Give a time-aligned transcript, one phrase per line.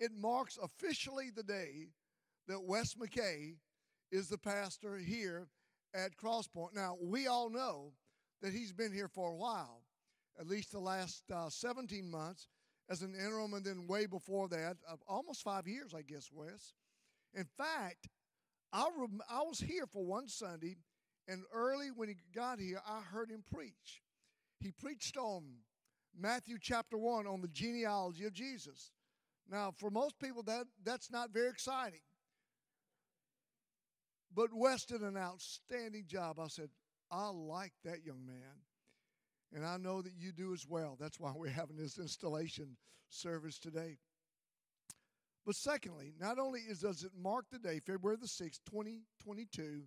[0.00, 1.88] it marks officially the day
[2.48, 3.56] that Wes McKay
[4.10, 5.46] is the pastor here
[5.94, 6.74] at Crosspoint.
[6.74, 7.92] Now, we all know
[8.42, 9.82] that he's been here for a while,
[10.38, 12.48] at least the last uh, 17 months
[12.88, 16.72] as an interim, and then way before that, uh, almost five years, I guess, Wes.
[17.34, 18.08] In fact,
[18.72, 20.78] I, rem- I was here for one Sunday,
[21.28, 24.02] and early when he got here, I heard him preach.
[24.58, 25.44] He preached on
[26.18, 28.90] Matthew chapter 1 on the genealogy of Jesus.
[29.50, 32.00] Now, for most people, that, that's not very exciting.
[34.32, 36.38] But Wes did an outstanding job.
[36.38, 36.70] I said,
[37.10, 38.62] I like that young man.
[39.52, 40.96] And I know that you do as well.
[41.00, 42.76] That's why we're having this installation
[43.08, 43.98] service today.
[45.44, 49.82] But secondly, not only is, does it mark the day, February the 6th, 2022,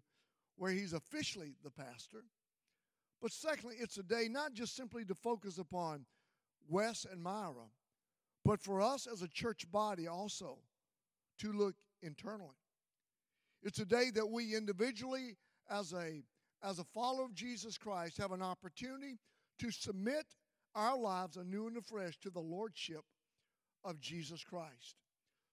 [0.58, 2.26] where he's officially the pastor,
[3.22, 6.06] but secondly, it's a day not just simply to focus upon
[6.68, 7.70] Wes and Myra,
[8.46, 10.58] but for us as a church body also
[11.40, 12.58] to look internally.
[13.62, 15.38] It's a day that we individually,
[15.70, 16.24] as a,
[16.64, 19.20] as a follower of Jesus Christ, have an opportunity
[19.60, 20.26] to submit
[20.76, 23.04] our lives anew and afresh to the Lordship
[23.86, 24.96] of Jesus Christ.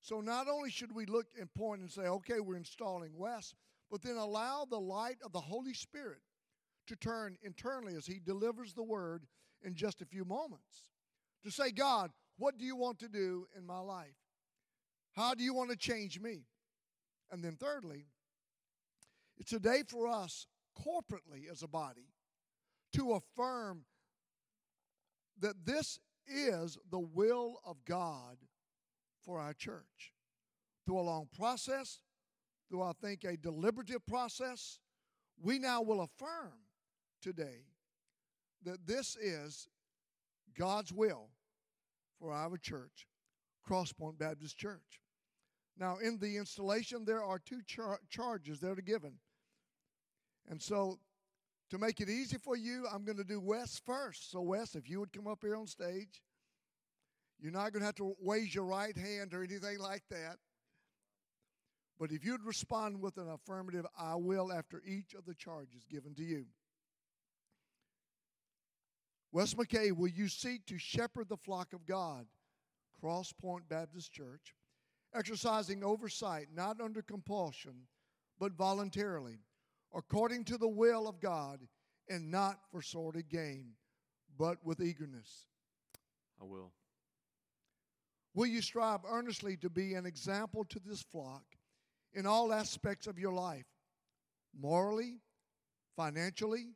[0.00, 3.54] So not only should we look and point and say, okay, we're installing Wes,
[3.90, 6.20] but then allow the light of the Holy Spirit
[6.86, 9.26] to turn internally as He delivers the word
[9.62, 10.90] in just a few moments.
[11.44, 14.16] To say, God, what do you want to do in my life?
[15.12, 16.46] How do you want to change me?
[17.30, 18.06] And then, thirdly,
[19.36, 22.08] it's a day for us corporately as a body
[22.94, 23.82] to affirm
[25.38, 28.38] that this is the will of God
[29.22, 30.14] for our church.
[30.86, 31.98] Through a long process,
[32.70, 34.78] through I think a deliberative process,
[35.42, 36.54] we now will affirm
[37.20, 37.66] today
[38.64, 39.68] that this is
[40.56, 41.28] God's will
[42.20, 43.06] for our church,
[43.68, 45.00] Crosspoint Baptist Church.
[45.78, 49.14] Now, in the installation, there are two char- charges that are given.
[50.48, 50.98] And so,
[51.70, 54.30] to make it easy for you, I'm going to do Wes first.
[54.30, 56.22] So, Wes, if you would come up here on stage,
[57.40, 60.36] you're not going to have to raise your right hand or anything like that.
[61.98, 66.14] But if you'd respond with an affirmative, I will after each of the charges given
[66.14, 66.46] to you.
[69.32, 72.26] Wes McKay, will you seek to shepherd the flock of God,
[73.00, 74.54] Cross Point Baptist Church,
[75.14, 77.86] exercising oversight not under compulsion,
[78.38, 79.38] but voluntarily,
[79.94, 81.60] according to the will of God,
[82.08, 83.72] and not for sordid gain,
[84.36, 85.46] but with eagerness?
[86.40, 86.72] I will.
[88.34, 91.44] Will you strive earnestly to be an example to this flock
[92.14, 93.66] in all aspects of your life,
[94.58, 95.18] morally,
[95.96, 96.70] financially,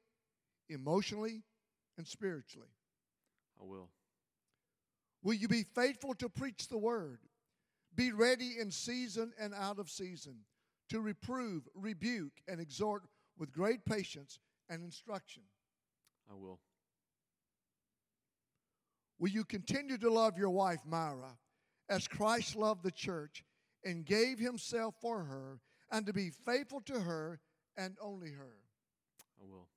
[0.68, 1.42] emotionally,
[1.96, 2.68] and spiritually?
[3.60, 3.90] I will.
[5.22, 7.20] Will you be faithful to preach the word?
[7.94, 10.36] Be ready in season and out of season
[10.90, 13.04] to reprove, rebuke, and exhort
[13.38, 14.38] with great patience
[14.68, 15.42] and instruction.
[16.30, 16.60] I will.
[19.18, 21.38] Will you continue to love your wife, Myra,
[21.88, 23.44] as Christ loved the church
[23.84, 25.60] and gave himself for her,
[25.90, 27.40] and to be faithful to her
[27.76, 28.56] and only her?
[29.40, 29.68] I will.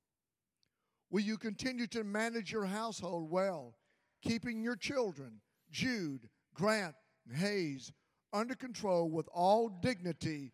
[1.09, 3.75] Will you continue to manage your household well,
[4.21, 5.39] keeping your children,
[5.71, 6.95] Jude, Grant,
[7.27, 7.93] and Hayes,
[8.33, 10.51] under control with all dignity?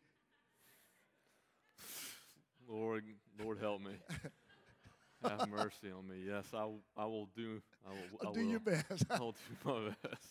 [2.69, 3.03] Lord,
[3.43, 3.93] Lord, help me.
[5.29, 6.17] Have mercy on me.
[6.27, 7.61] Yes, I, will- I will do.
[7.87, 8.29] I will.
[8.29, 8.49] I do will.
[8.51, 9.05] your best.
[9.09, 10.27] I'll do my best.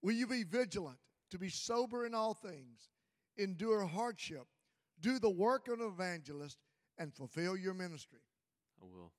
[0.00, 0.98] Will you be vigilant,
[1.30, 2.88] to be sober in all things,
[3.36, 4.46] endure hardship,
[5.00, 6.58] do the work of an evangelist,
[6.98, 8.20] and fulfill your ministry?
[8.82, 9.12] I will.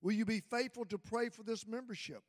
[0.00, 2.22] Will you be faithful to pray for this membership?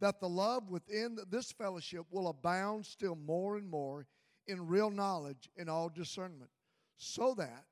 [0.00, 4.06] That the love within this fellowship will abound still more and more
[4.46, 6.50] in real knowledge and all discernment,
[6.96, 7.64] so that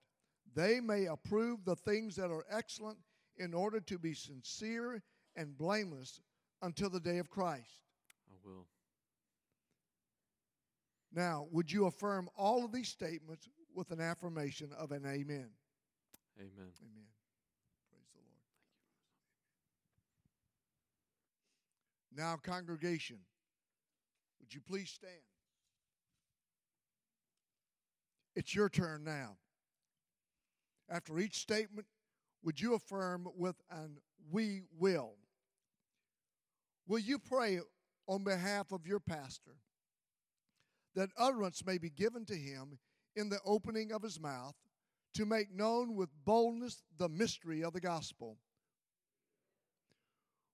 [0.55, 2.99] they may approve the things that are excellent
[3.39, 5.03] in order to be sincere
[5.37, 6.21] and blameless
[6.63, 7.85] until the day of Christ.
[8.29, 8.67] I will.
[11.13, 15.51] Now, would you affirm all of these statements with an affirmation of an amen?
[16.39, 16.73] Amen.
[16.81, 17.09] Amen.
[17.91, 18.43] Praise the Lord.
[22.17, 23.19] Now, congregation,
[24.41, 25.13] would you please stand?
[28.35, 29.37] It's your turn now.
[30.89, 31.87] After each statement,
[32.43, 33.99] would you affirm with an
[34.31, 35.15] we will?
[36.87, 37.61] Will you pray
[38.07, 39.57] on behalf of your pastor
[40.95, 42.79] that utterance may be given to him
[43.17, 44.55] in the opening of his mouth
[45.15, 48.37] to make known with boldness the mystery of the gospel?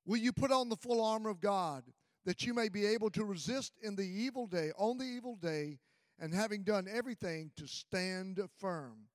[0.07, 1.85] Will you put on the full armor of God
[2.25, 5.79] that you may be able to resist in the evil day, on the evil day,
[6.19, 9.09] and having done everything to stand firm.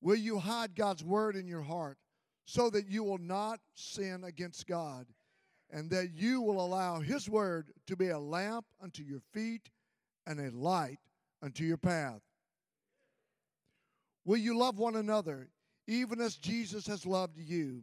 [0.00, 1.98] Will you hide God's word in your heart
[2.44, 5.06] so that you will not sin against God
[5.70, 9.68] and that you will allow His word to be a lamp unto your feet
[10.26, 11.00] and a light
[11.42, 12.20] unto your path?
[14.24, 15.48] Will you love one another
[15.86, 17.82] even as Jesus has loved you?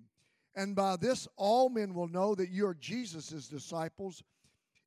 [0.56, 4.24] And by this, all men will know that you are Jesus' disciples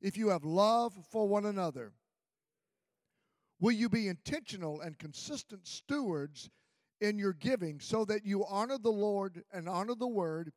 [0.01, 1.91] if you have love for one another.
[3.59, 6.49] Will you be intentional and consistent stewards
[7.01, 10.51] in your giving so that you honor the Lord and honor the word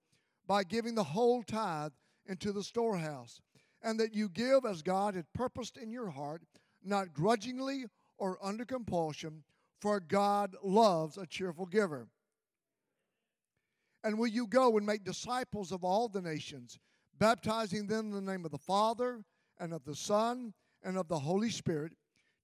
[0.47, 1.93] by giving the whole tithe
[2.27, 3.41] into the storehouse,
[3.83, 6.43] and that you give as God had purposed in your heart,
[6.85, 7.87] not grudgingly
[8.23, 9.43] or under compulsion,
[9.81, 12.07] for God loves a cheerful giver.
[14.05, 16.79] And will you go and make disciples of all the nations,
[17.19, 19.25] baptizing them in the name of the Father
[19.59, 20.55] and of the Son
[20.85, 21.95] and of the Holy Spirit,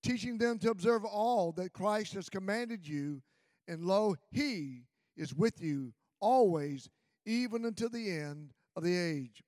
[0.03, 3.23] teaching them to observe all that Christ has commanded you?
[3.69, 4.83] And lo, He
[5.17, 6.91] is with you always,
[7.25, 9.45] even until the end of the age.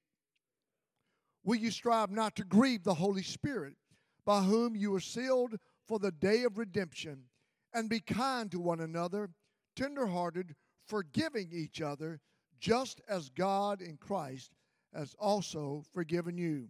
[1.42, 3.74] Will you strive not to grieve the Holy Spirit,
[4.24, 5.56] by whom you are sealed
[5.90, 7.24] for the day of redemption?
[7.74, 9.30] And be kind to one another,
[9.74, 10.54] tenderhearted,
[10.86, 12.20] forgiving each other,
[12.60, 14.52] just as God in Christ
[14.94, 16.68] has also forgiven you.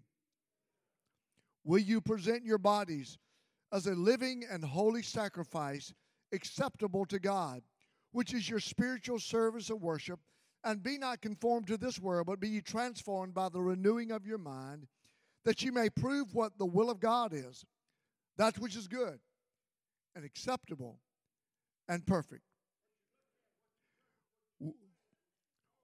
[1.65, 3.19] Will you present your bodies
[3.71, 5.93] as a living and holy sacrifice
[6.33, 7.61] acceptable to God,
[8.13, 10.19] which is your spiritual service of worship?
[10.65, 14.27] And be not conformed to this world, but be ye transformed by the renewing of
[14.27, 14.87] your mind,
[15.45, 17.67] that ye may prove what the will of God is,
[18.41, 19.19] that which is good
[20.17, 20.99] and acceptable
[21.91, 22.41] and perfect.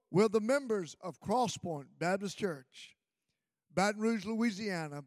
[0.09, 2.95] Will the members of Crosspoint Baptist Church,
[3.75, 5.03] Baton Rouge, Louisiana,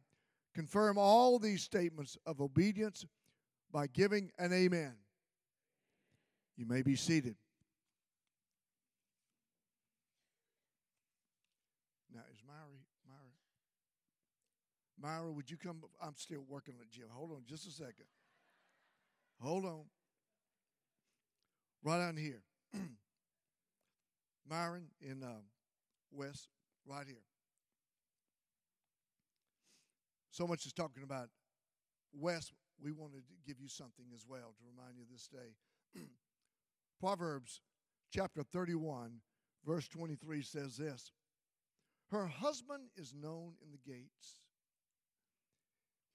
[0.54, 3.04] confirm all these statements of obedience
[3.72, 4.94] by giving an amen?
[6.56, 7.34] You may be seated.
[12.14, 13.18] Now, is Myra, Myra,
[15.00, 15.82] Myra, would you come?
[16.02, 17.06] I'm still working on it, Jim.
[17.10, 18.06] Hold on just a second.
[19.40, 19.84] Hold on.
[21.82, 22.42] Right on here.
[24.48, 25.44] Myron in um,
[26.12, 26.48] Wes,
[26.86, 27.24] right here.
[30.30, 31.28] So much is talking about
[32.12, 32.52] Wes.
[32.82, 35.54] We wanted to give you something as well to remind you this day.
[37.00, 37.60] Proverbs
[38.12, 39.12] chapter 31,
[39.64, 41.12] verse 23 says this
[42.10, 44.40] Her husband is known in the gates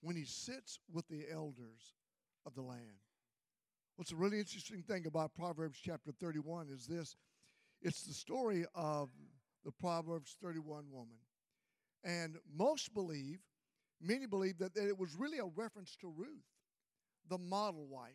[0.01, 1.95] when he sits with the elders
[2.45, 2.99] of the land.
[3.95, 7.15] What's a really interesting thing about Proverbs chapter 31 is this
[7.81, 9.09] it's the story of
[9.63, 11.17] the Proverbs 31 woman.
[12.03, 13.39] And most believe,
[14.01, 16.45] many believe, that, that it was really a reference to Ruth,
[17.29, 18.11] the model wife,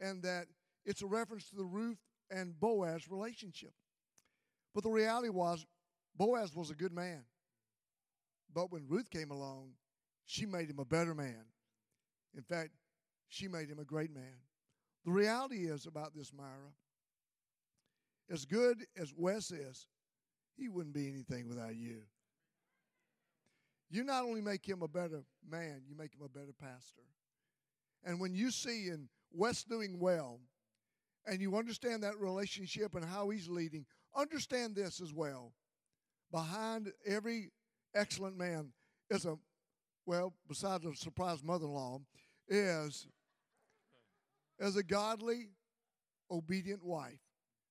[0.00, 0.46] and that
[0.86, 1.98] it's a reference to the Ruth
[2.30, 3.72] and Boaz relationship.
[4.74, 5.66] But the reality was,
[6.16, 7.24] Boaz was a good man.
[8.52, 9.70] But when Ruth came along,
[10.26, 11.44] she made him a better man.
[12.36, 12.70] In fact,
[13.28, 14.36] she made him a great man.
[15.04, 16.72] The reality is about this Myra,
[18.30, 19.86] as good as Wes is,
[20.56, 22.02] he wouldn't be anything without you.
[23.90, 27.02] You not only make him a better man, you make him a better pastor.
[28.04, 30.40] And when you see in Wes doing well,
[31.26, 35.52] and you understand that relationship and how he's leading, understand this as well.
[36.30, 37.50] Behind every
[37.94, 38.72] excellent man
[39.10, 39.36] is a,
[40.06, 42.00] well, besides a surprise mother in law,
[42.48, 43.06] is
[44.60, 45.48] as a godly,
[46.30, 47.20] obedient wife.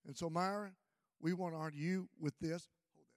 [0.05, 0.71] And so, Myra,
[1.21, 2.69] we want to honor you with this.
[2.93, 3.15] Hold that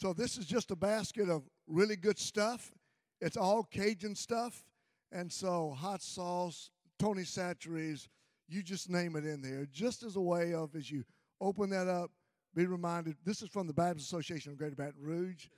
[0.00, 2.72] So this is just a basket of really good stuff.
[3.20, 4.64] It's all Cajun stuff.
[5.12, 8.08] And so hot sauce, Tony Chachere's,
[8.48, 9.66] you just name it in there.
[9.70, 11.04] Just as a way of, as you
[11.38, 12.10] open that up,
[12.54, 15.48] be reminded this is from the Baptist Association of Greater Baton Rouge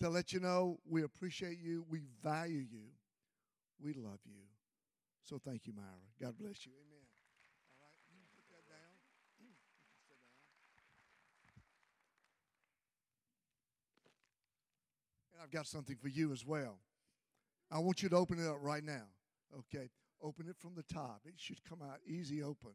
[0.00, 2.86] to let you know we appreciate you, we value you,
[3.78, 4.40] we love you.
[5.22, 5.86] So thank you, Myra.
[6.22, 6.72] God bless you.
[6.72, 6.94] Amen.
[15.43, 16.80] I've got something for you as well.
[17.70, 19.06] I want you to open it up right now.
[19.56, 19.88] Okay?
[20.20, 21.20] Open it from the top.
[21.24, 22.72] It should come out easy open.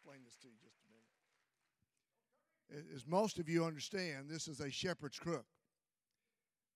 [0.00, 0.88] Explain this to you just a
[2.72, 2.94] minute.
[2.94, 5.44] As most of you understand, this is a shepherd's crook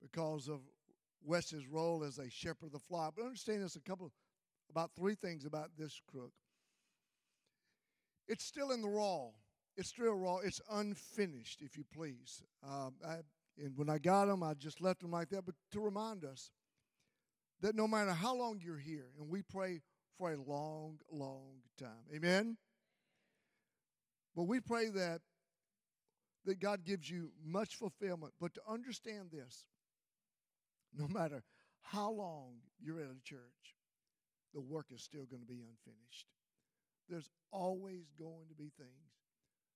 [0.02, 0.60] because of
[1.24, 3.14] Wes's role as a shepherd of the flock.
[3.16, 4.12] But understand this a couple,
[4.70, 6.32] about three things about this crook.
[8.28, 9.28] It's still in the raw.
[9.76, 10.38] It's still raw.
[10.38, 12.42] It's unfinished, if you please.
[12.62, 13.16] Um, I,
[13.56, 16.50] and when I got them, I just left them like that, but to remind us
[17.62, 19.80] that no matter how long you're here, and we pray
[20.18, 22.04] for a long, long time.
[22.14, 22.58] Amen?
[24.34, 25.20] But we pray that
[26.44, 28.34] that God gives you much fulfillment.
[28.40, 29.64] But to understand this,
[30.96, 31.42] no matter
[31.82, 33.38] how long you're at a church,
[34.52, 36.26] the work is still going to be unfinished.
[37.08, 39.14] There's always going to be things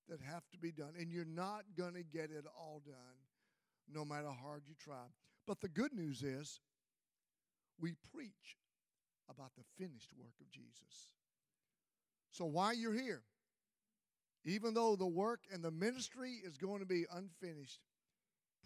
[0.09, 2.95] that have to be done, and you're not going to get it all done
[3.93, 5.05] no matter how hard you try.
[5.47, 6.61] But the good news is
[7.81, 8.57] we preach
[9.31, 11.11] about the finished work of Jesus.
[12.31, 13.23] So while you're here,
[14.49, 17.81] even though the work and the ministry is going to be unfinished,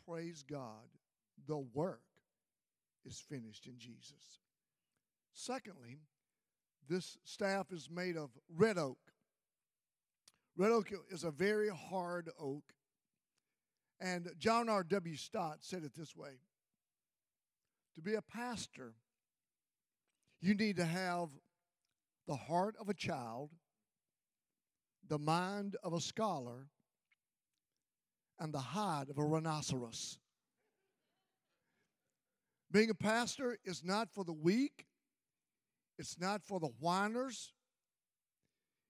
[0.07, 0.89] praise God,
[1.47, 2.03] the work
[3.05, 4.41] is finished in Jesus.
[5.33, 5.99] Secondly,
[6.89, 8.99] this staff is made of red oak.
[10.57, 12.65] Red oak is a very hard oak.
[14.01, 15.17] And John R.W.
[15.17, 16.41] Stott said it this way
[17.95, 18.95] To be a pastor,
[20.41, 21.29] you need to have
[22.27, 23.51] the heart of a child,
[25.13, 26.69] the mind of a scholar,
[28.41, 30.17] and the hide of a rhinoceros.
[32.71, 34.87] Being a pastor is not for the weak,
[35.99, 37.53] it's not for the whiners,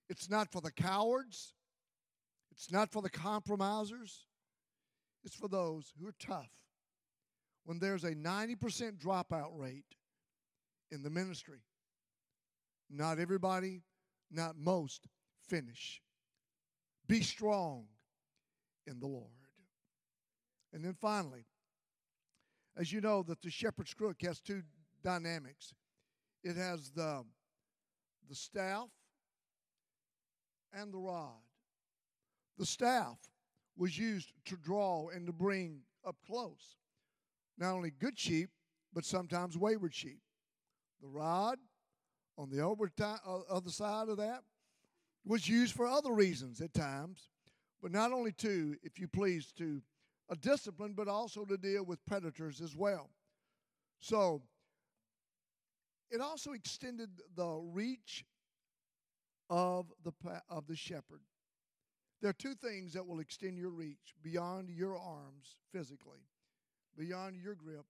[0.09, 1.55] it's not for the cowards,
[2.53, 4.29] it's not for the compromisers,
[5.25, 6.53] it's for those who are tough.
[7.65, 9.97] When there's a 90% dropout rate,
[10.93, 11.63] in the ministry.
[12.89, 13.83] Not everybody,
[14.31, 15.09] not most
[15.49, 16.01] finish.
[17.09, 17.87] Be strong
[18.87, 19.31] in the Lord.
[20.73, 21.45] And then finally,
[22.77, 24.63] as you know, that the shepherd's crook has two
[25.05, 25.75] dynamics.
[26.43, 27.25] It has the,
[28.29, 28.89] the staff
[30.73, 31.43] and the rod.
[32.59, 33.19] The staff
[33.77, 36.77] was used to draw and to bring up close
[37.59, 38.51] not only good sheep,
[38.93, 40.21] but sometimes wayward sheep.
[41.01, 41.59] The rod
[42.37, 44.43] on the other side of that
[45.25, 47.29] was used for other reasons at times,
[47.81, 49.81] but not only to, if you please, to
[50.29, 53.11] a discipline, but also to deal with predators as well.
[54.01, 54.43] So
[56.11, 58.25] it also extended the reach
[59.49, 60.13] of the
[60.49, 61.21] of the shepherd.
[62.21, 66.25] There are two things that will extend your reach beyond your arms physically,
[66.97, 67.85] beyond your grip,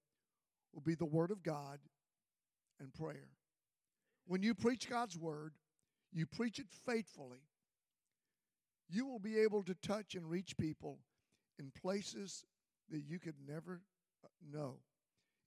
[0.72, 1.78] will be the word of God
[2.80, 3.28] and prayer.
[4.26, 5.52] When you preach God's word,
[6.12, 7.40] you preach it faithfully,
[8.88, 10.98] you will be able to touch and reach people
[11.58, 12.44] in places
[12.90, 13.80] that you could never
[14.24, 14.76] uh, know,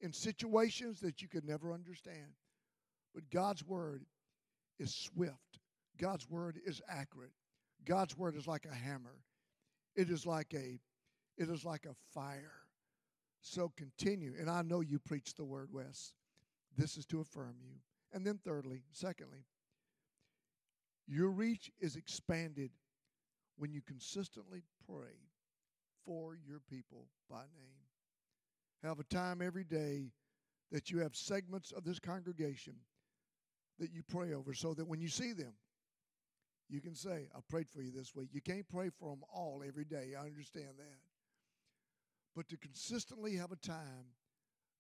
[0.02, 2.34] in situations that you could never understand.
[3.14, 4.06] But God's word
[4.80, 5.60] is swift,
[6.00, 7.32] God's word is accurate.
[7.86, 9.22] God's word is like a hammer.
[9.96, 10.80] It is like a
[11.38, 12.64] it is like a fire.
[13.42, 14.34] So continue.
[14.40, 16.14] And I know you preach the word, Wes.
[16.78, 17.76] This is to affirm you.
[18.12, 19.46] And then, thirdly, secondly,
[21.08, 22.72] your reach is expanded
[23.58, 25.16] when you consistently pray
[26.06, 27.86] for your people by name.
[28.84, 30.12] Have a time every day
[30.72, 32.76] that you have segments of this congregation
[33.80, 35.54] that you pray over so that when you see them,
[36.70, 38.30] you can say, I prayed for you this week.
[38.32, 40.14] You can't pray for them all every day.
[40.18, 41.00] I understand that.
[42.36, 44.08] But to consistently have a time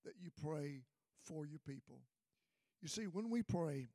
[0.03, 0.81] that you pray
[1.23, 1.99] for your people.
[2.81, 3.87] You see, when we pray,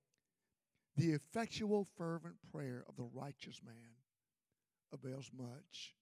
[0.97, 3.95] the effectual, fervent prayer of the righteous man
[4.93, 5.95] avails much.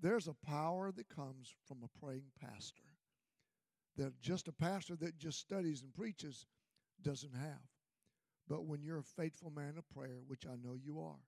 [0.00, 2.82] There's a power that comes from a praying pastor
[3.96, 6.46] that just a pastor that just studies and preaches
[7.02, 7.60] doesn't have.
[8.48, 11.20] But when you're a faithful man of prayer, which I know you are,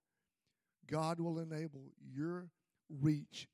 [0.91, 2.49] God will enable your
[2.89, 3.47] reach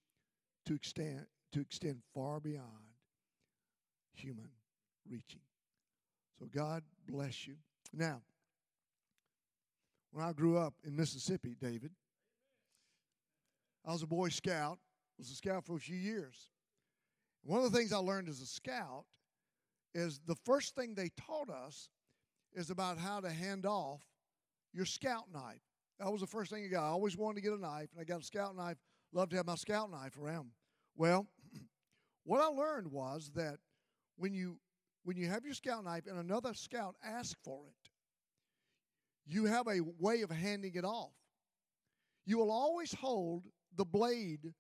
[0.67, 2.67] to extend to extend far beyond
[4.13, 4.51] human
[5.09, 5.41] reaching.
[6.39, 7.55] So God bless you.
[7.93, 8.21] Now,
[10.11, 11.91] when I grew up in Mississippi, David,
[13.85, 14.79] I was a Boy Scout.
[15.19, 16.49] Was a scout for a few years.
[17.43, 19.05] One of the things I learned as a scout
[19.93, 21.89] is the first thing they taught us
[22.55, 24.01] is about how to hand off
[24.73, 25.63] your scout knife.
[25.99, 26.85] That was the first thing I got.
[26.85, 28.77] I always wanted to get a knife, and I got a scout knife.
[29.13, 30.51] Love to have my scout knife around.
[30.97, 31.27] Well,
[32.25, 33.59] what I learned was that
[34.17, 34.61] when you
[35.05, 37.75] when you have your scout knife and another scout asks for it,
[39.29, 41.13] you have a way of handing it off.
[42.25, 43.45] you will always hold
[43.77, 44.53] the blade,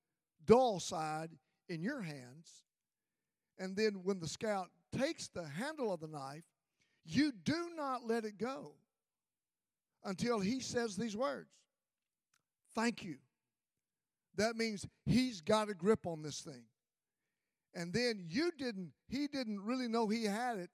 [0.46, 1.30] dull side,
[1.68, 2.64] in your hands.
[3.58, 6.44] And then when the scout takes the handle of the knife,
[7.04, 8.72] you do not let it go
[10.04, 11.50] until he says these words
[12.74, 13.16] Thank you.
[14.36, 16.64] That means he's got a grip on this thing.
[17.74, 20.70] And then you didn't, he didn't really know he had it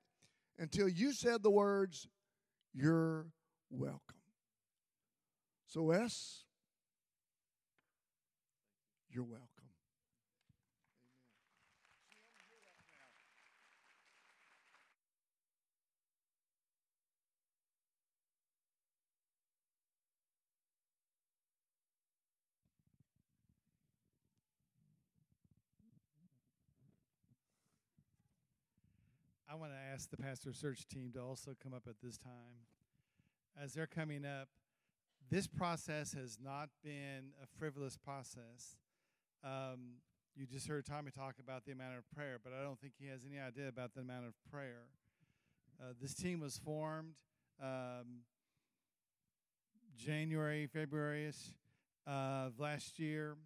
[0.59, 2.07] until you said the words,
[2.75, 3.27] You're
[3.71, 4.01] welcome.
[5.67, 6.45] So, S,
[9.11, 9.49] you're welcome.
[29.55, 32.67] I want to ask the pastor search team to also come up at this time.
[33.61, 34.49] As they're coming up,
[35.31, 38.77] this process has not been a frivolous process.
[39.45, 39.99] Um,
[40.37, 43.07] you just heard Tommy talk about the amount of prayer, but I don't think he
[43.07, 44.87] has any idea about the amount of prayer.
[45.81, 47.15] Uh, this team was formed
[47.63, 48.23] um,
[49.97, 51.31] January, February
[52.07, 53.37] of last year.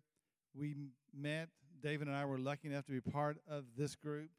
[0.55, 0.75] We
[1.15, 1.49] met.
[1.81, 4.31] David and I were lucky enough to be part of this group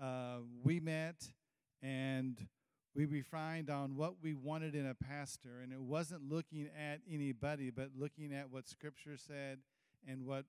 [0.00, 1.16] uh, we met
[1.82, 2.38] and
[2.94, 5.60] we refined on what we wanted in a pastor.
[5.62, 9.58] And it wasn't looking at anybody, but looking at what Scripture said
[10.06, 10.44] and what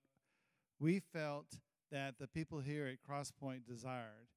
[0.78, 1.46] we felt
[1.90, 4.28] that the people here at Crosspoint desired.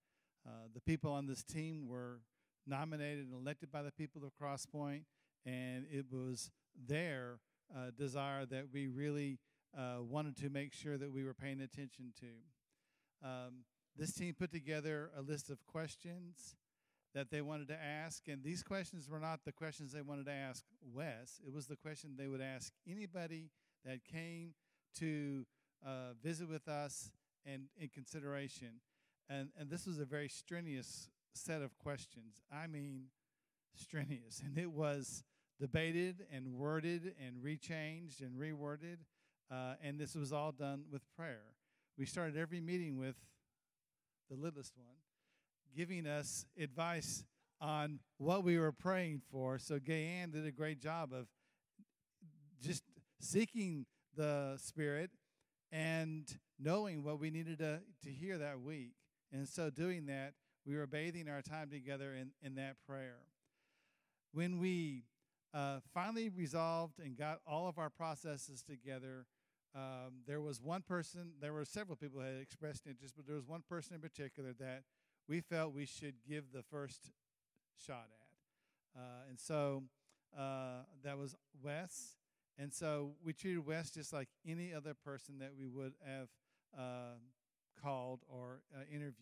[0.47, 2.21] Uh, the people on this team were
[2.65, 5.01] nominated and elected by the people of Crosspoint,
[5.45, 6.51] and it was
[6.87, 7.39] their
[7.75, 9.39] uh, desire that we really
[9.77, 13.27] uh, wanted to make sure that we were paying attention to.
[13.27, 13.65] Um,
[13.97, 16.55] this team put together a list of questions
[17.15, 20.31] that they wanted to ask, and these questions were not the questions they wanted to
[20.31, 21.41] ask Wes.
[21.45, 23.49] It was the question they would ask anybody
[23.85, 24.53] that came
[24.99, 25.45] to
[25.85, 27.11] uh, visit with us
[27.45, 28.81] and in consideration.
[29.29, 32.41] And, and this was a very strenuous set of questions.
[32.51, 33.05] I mean,
[33.75, 34.41] strenuous.
[34.45, 35.23] And it was
[35.59, 38.97] debated and worded and rechanged and reworded.
[39.51, 41.41] Uh, and this was all done with prayer.
[41.97, 43.15] We started every meeting with
[44.29, 44.97] the littlest one,
[45.75, 47.23] giving us advice
[47.61, 49.59] on what we were praying for.
[49.59, 51.27] So Gayanne did a great job of
[52.61, 52.83] just
[53.19, 55.11] seeking the Spirit
[55.71, 56.27] and
[56.59, 58.93] knowing what we needed to, to hear that week.
[59.31, 60.33] And so doing that,
[60.65, 63.19] we were bathing our time together in, in that prayer.
[64.33, 65.03] When we
[65.53, 69.25] uh, finally resolved and got all of our processes together,
[69.75, 73.35] um, there was one person, there were several people that had expressed interest, but there
[73.35, 74.83] was one person in particular that
[75.29, 77.11] we felt we should give the first
[77.85, 78.99] shot at.
[78.99, 79.83] Uh, and so
[80.37, 82.17] uh, that was Wes.
[82.57, 86.27] And so we treated Wes just like any other person that we would have
[86.77, 87.17] uh,
[87.81, 89.13] called or uh, interviewed.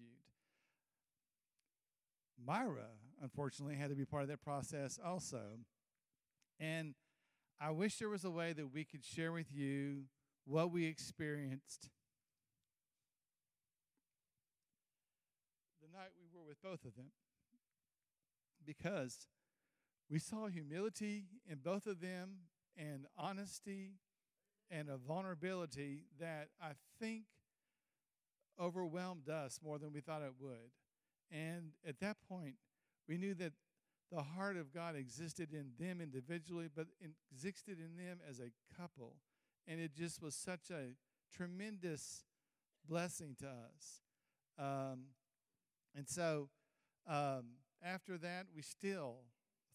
[2.43, 2.87] Myra,
[3.21, 5.41] unfortunately, had to be part of that process also.
[6.59, 6.95] And
[7.59, 10.03] I wish there was a way that we could share with you
[10.45, 11.89] what we experienced
[15.97, 17.07] night we were with both of them
[18.65, 19.27] because
[20.09, 22.37] we saw humility in both of them
[22.77, 23.93] and honesty
[24.69, 27.23] and a vulnerability that I think
[28.59, 30.71] overwhelmed us more than we thought it would.
[31.31, 32.55] And at that point,
[33.07, 33.53] we knew that
[34.11, 36.87] the heart of God existed in them individually, but
[37.31, 39.15] existed in them as a couple
[39.67, 40.95] and it just was such a
[41.35, 42.23] tremendous
[42.87, 44.01] blessing to us.
[44.57, 45.07] Um,
[45.97, 46.49] and so
[47.09, 47.43] um,
[47.83, 49.15] after that, we still,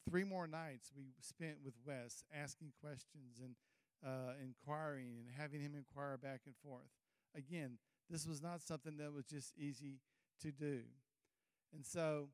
[0.09, 3.55] three more nights we spent with Wes asking questions and
[4.07, 6.91] uh, inquiring and having him inquire back and forth.
[7.37, 10.01] Again, this was not something that was just easy
[10.43, 10.81] to do.
[11.75, 12.29] And so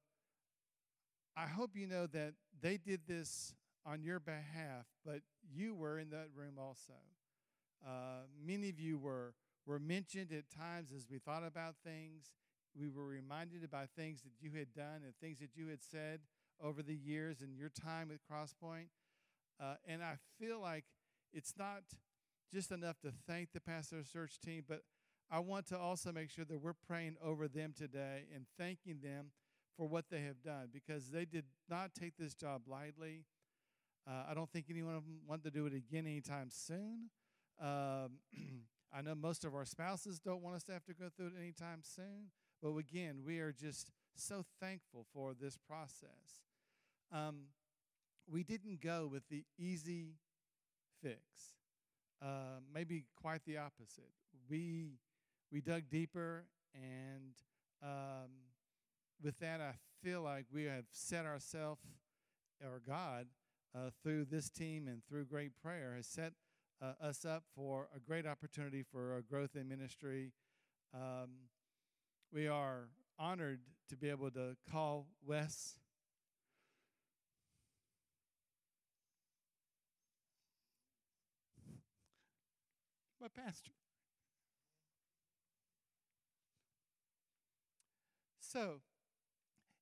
[1.36, 3.54] I hope you know that they did this
[3.86, 5.20] on your behalf, but
[5.50, 6.94] you were in that room also.
[7.86, 12.32] Uh, many of you were, were mentioned at times as we thought about things.
[12.78, 16.20] We were reminded about things that you had done and things that you had said
[16.62, 18.88] over the years and your time at Crosspoint.
[19.60, 20.84] Uh, and I feel like
[21.32, 21.82] it's not
[22.52, 24.82] just enough to thank the pastor search team, but
[25.30, 29.32] I want to also make sure that we're praying over them today and thanking them
[29.76, 33.24] for what they have done because they did not take this job lightly.
[34.06, 37.10] Uh, I don't think anyone of them want to do it again anytime soon.
[37.60, 38.20] Um,
[38.92, 41.32] I know most of our spouses don't want us to have to go through it
[41.38, 42.30] anytime soon,
[42.62, 46.42] but again, we are just so thankful for this process.
[47.12, 47.48] Um,
[48.30, 50.16] we didn't go with the easy
[51.02, 51.54] fix.
[52.22, 54.10] uh, maybe quite the opposite.
[54.48, 54.92] We
[55.52, 56.44] we dug deeper,
[56.74, 57.34] and
[57.82, 58.30] um,
[59.22, 61.80] with that, I feel like we have set ourselves,
[62.62, 63.26] or God,
[63.74, 66.32] uh, through this team and through great prayer, has set
[66.82, 70.32] uh, us up for a great opportunity for growth in ministry.
[70.94, 71.30] Um,
[72.32, 72.88] we are
[73.18, 75.76] honored to be able to call Wes.
[83.20, 83.72] My pastor.
[88.40, 88.80] So,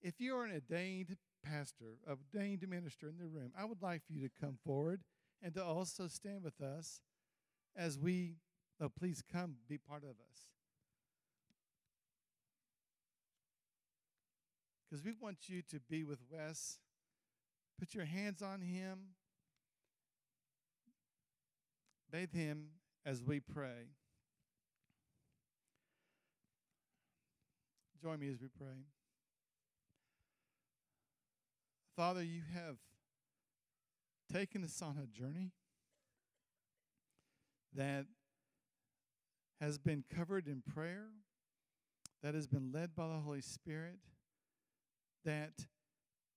[0.03, 4.21] if you're an ordained pastor, ordained minister in the room, I would like for you
[4.29, 5.01] to come forward
[5.43, 7.03] and to also stand with us
[7.77, 8.37] as we,
[8.81, 10.56] oh, please come be part of us.
[14.89, 16.79] Because we want you to be with Wes.
[17.79, 18.99] Put your hands on him,
[22.11, 22.69] bathe him
[23.05, 23.91] as we pray.
[28.03, 28.85] Join me as we pray.
[31.97, 32.77] Father, you have
[34.33, 35.53] taken us on a journey
[37.75, 38.07] that
[39.61, 41.09] has been covered in prayer,
[42.23, 43.99] that has been led by the Holy Spirit,
[45.27, 45.67] that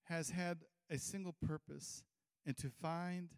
[0.09, 0.57] has had
[0.91, 2.03] a single purpose
[2.45, 3.29] and to find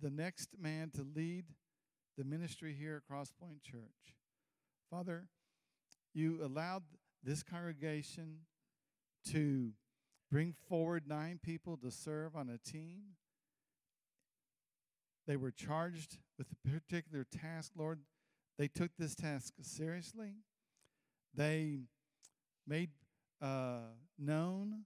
[0.00, 1.44] the next man to lead
[2.16, 4.16] the ministry here at Crosspoint Church.
[4.90, 5.26] Father,
[6.14, 6.82] you allowed
[7.22, 8.38] this congregation
[9.30, 9.70] to
[10.30, 13.02] bring forward nine people to serve on a team.
[15.26, 18.00] They were charged with a particular task, Lord.
[18.58, 20.36] They took this task seriously.
[21.34, 21.80] They
[22.66, 22.90] made
[23.40, 24.84] uh, known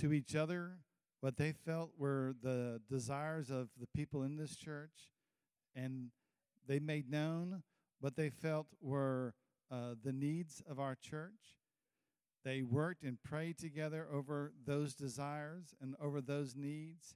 [0.00, 0.78] to each other
[1.20, 5.12] what they felt were the desires of the people in this church,
[5.76, 6.08] and
[6.66, 7.62] they made known
[8.00, 9.34] what they felt were
[9.70, 11.56] uh, the needs of our church.
[12.44, 17.14] They worked and prayed together over those desires and over those needs,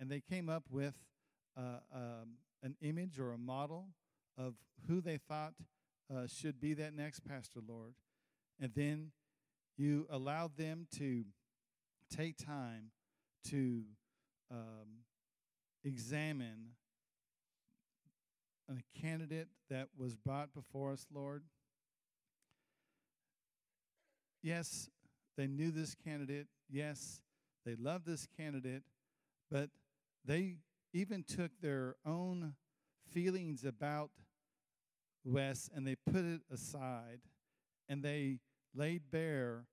[0.00, 0.94] and they came up with
[1.56, 3.90] uh, um, an image or a model
[4.36, 4.54] of
[4.88, 5.54] who they thought
[6.12, 7.94] uh, should be that next pastor, Lord.
[8.60, 9.12] And then
[9.76, 11.24] you allowed them to
[12.14, 12.90] take time
[13.50, 13.82] to
[14.50, 15.02] um,
[15.84, 16.70] examine
[18.68, 21.42] a candidate that was brought before us, Lord.
[24.42, 24.88] Yes,
[25.36, 26.46] they knew this candidate.
[26.70, 27.20] Yes,
[27.64, 28.82] they loved this candidate,
[29.50, 29.70] but
[30.24, 30.56] they
[30.92, 32.54] even took their own
[33.12, 34.10] feelings about
[35.24, 37.20] Wes and they put it aside
[37.88, 38.38] and they
[38.74, 39.66] laid bare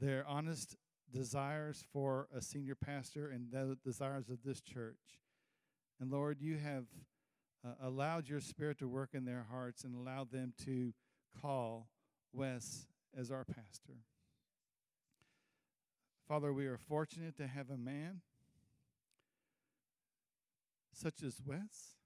[0.00, 0.76] their honest
[1.12, 5.20] desires for a senior pastor and the desires of this church.
[6.00, 6.84] And Lord, you have
[7.64, 10.92] uh, allowed your spirit to work in their hearts and allowed them to
[11.40, 11.88] call
[12.32, 14.04] Wes as our pastor.
[16.28, 18.20] Father, we are fortunate to have a man
[20.92, 21.96] such as Wes.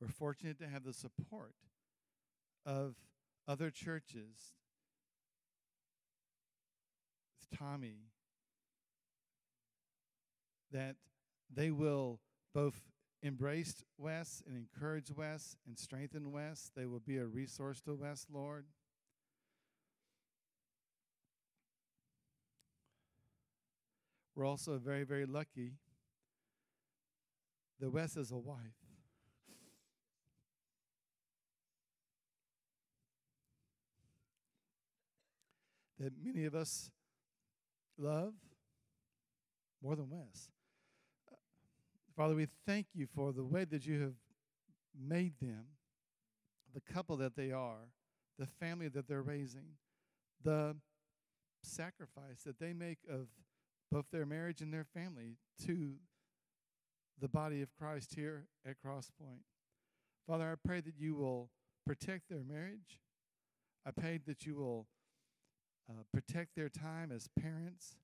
[0.00, 1.54] We're fortunate to have the support
[2.64, 2.94] of
[3.48, 4.52] other churches.
[7.56, 7.96] Tommy,
[10.70, 10.96] that
[11.52, 12.20] they will
[12.54, 12.78] both
[13.22, 16.70] embrace Wes and encourage Wes and strengthen Wes.
[16.76, 18.66] They will be a resource to Wes, Lord.
[24.36, 25.72] We're also very, very lucky
[27.80, 28.77] that Wes is a wife.
[35.98, 36.90] That many of us
[37.98, 38.34] love
[39.82, 40.50] more than Wes.
[41.30, 41.36] Uh,
[42.16, 44.14] Father, we thank you for the way that you have
[45.00, 45.64] made them,
[46.74, 47.90] the couple that they are,
[48.38, 49.76] the family that they're raising,
[50.44, 50.76] the
[51.62, 53.26] sacrifice that they make of
[53.90, 55.94] both their marriage and their family to
[57.20, 59.42] the body of Christ here at Crosspoint.
[60.26, 61.50] Father, I pray that you will
[61.86, 63.00] protect their marriage.
[63.86, 64.86] I pray that you will
[65.88, 67.96] uh, protect their time as parents.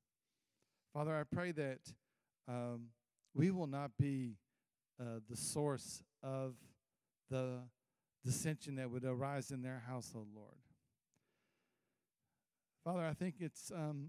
[0.93, 1.81] Father, I pray that
[2.49, 2.89] um,
[3.35, 4.37] we will not be
[5.01, 6.55] uh, the source of
[7.31, 7.59] the
[8.25, 10.55] dissension that would arise in their household, Lord.
[12.85, 14.09] Father, I think it's um,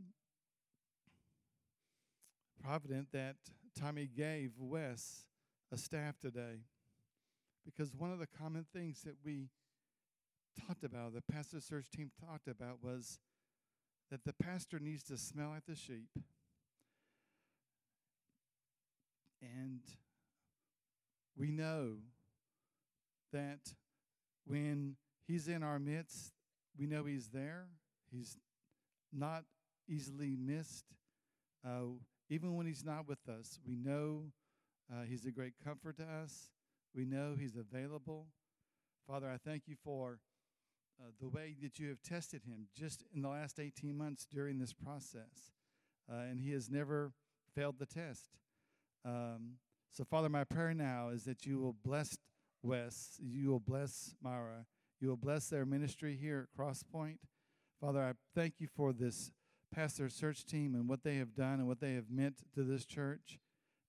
[2.62, 3.36] provident that
[3.80, 5.28] Tommy gave Wes
[5.72, 6.60] a staff today
[7.66, 9.50] because one of the common things that we
[10.68, 13.20] talked about, the pastor search team talked about, was
[14.12, 16.10] that the pastor needs to smell like the sheep
[19.42, 19.82] and
[21.38, 21.98] we know
[23.34, 23.74] that
[24.46, 24.96] when
[25.28, 26.34] He's in our midst,
[26.78, 27.66] we know He's there.
[28.12, 28.38] He's
[29.12, 29.44] not
[29.90, 30.86] easily missed.
[31.66, 31.98] Uh,
[32.30, 34.26] even when He's not with us, we know
[34.92, 36.50] uh, He's a great comfort to us.
[36.96, 38.28] We know He's available.
[39.08, 40.20] Father, I thank you for
[41.00, 44.60] uh, the way that you have tested Him just in the last 18 months during
[44.60, 45.52] this process.
[46.12, 47.12] Uh, and He has never
[47.56, 48.30] failed the test.
[49.04, 49.58] Um,
[49.92, 52.18] so, Father, my prayer now is that you will bless
[52.64, 54.66] Wes, you will bless Myra,
[55.00, 57.18] you will bless their ministry here at Crosspoint.
[57.80, 59.32] Father, I thank you for this
[59.74, 62.86] pastor search team and what they have done and what they have meant to this
[62.86, 63.40] church.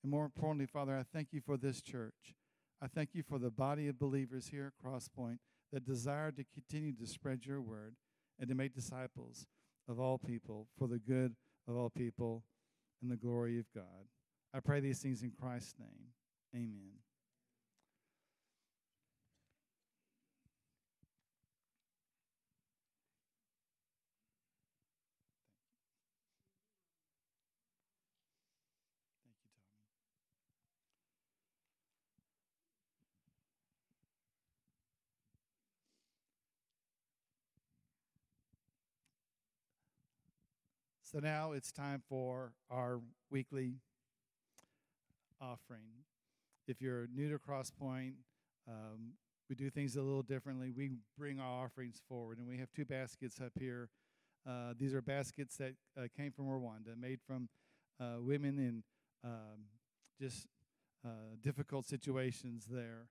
[0.03, 2.35] And more importantly, Father, I thank you for this church.
[2.83, 5.39] I thank you for the body of believers here at Crosspoint
[5.73, 7.95] that desire to continue to spread your word
[8.39, 9.47] and to make disciples
[9.89, 11.35] of all people for the good
[11.69, 12.45] of all people
[13.03, 14.07] and the glory of God.
[14.55, 16.09] I pray these things in Christ's name.
[16.55, 17.06] Amen.
[41.17, 43.01] So now it's time for our
[43.31, 43.77] weekly
[45.41, 46.05] offering.
[46.69, 48.13] If you're new to Crosspoint,
[48.69, 49.15] um,
[49.49, 50.75] we do things a little differently.
[50.77, 53.89] We bring our offerings forward, and we have two baskets up here.
[54.47, 57.49] Uh, these are baskets that uh, came from Rwanda, made from
[57.99, 58.83] uh, women in
[59.25, 59.65] um,
[60.21, 60.47] just
[61.03, 63.07] uh, difficult situations there.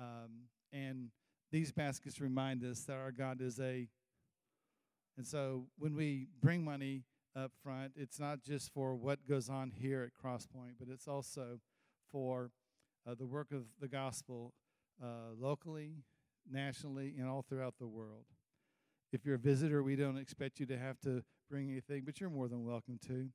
[0.00, 1.10] Um, and
[1.52, 3.86] these baskets remind us that our God is a.
[5.16, 7.04] And so when we bring money,
[7.36, 7.92] up front.
[7.96, 11.60] It's not just for what goes on here at Crosspoint, but it's also
[12.12, 12.50] for
[13.06, 14.54] uh, the work of the gospel
[15.02, 16.04] uh, locally,
[16.50, 18.24] nationally, and all throughout the world.
[19.12, 22.30] If you're a visitor, we don't expect you to have to bring anything, but you're
[22.30, 23.28] more than welcome to.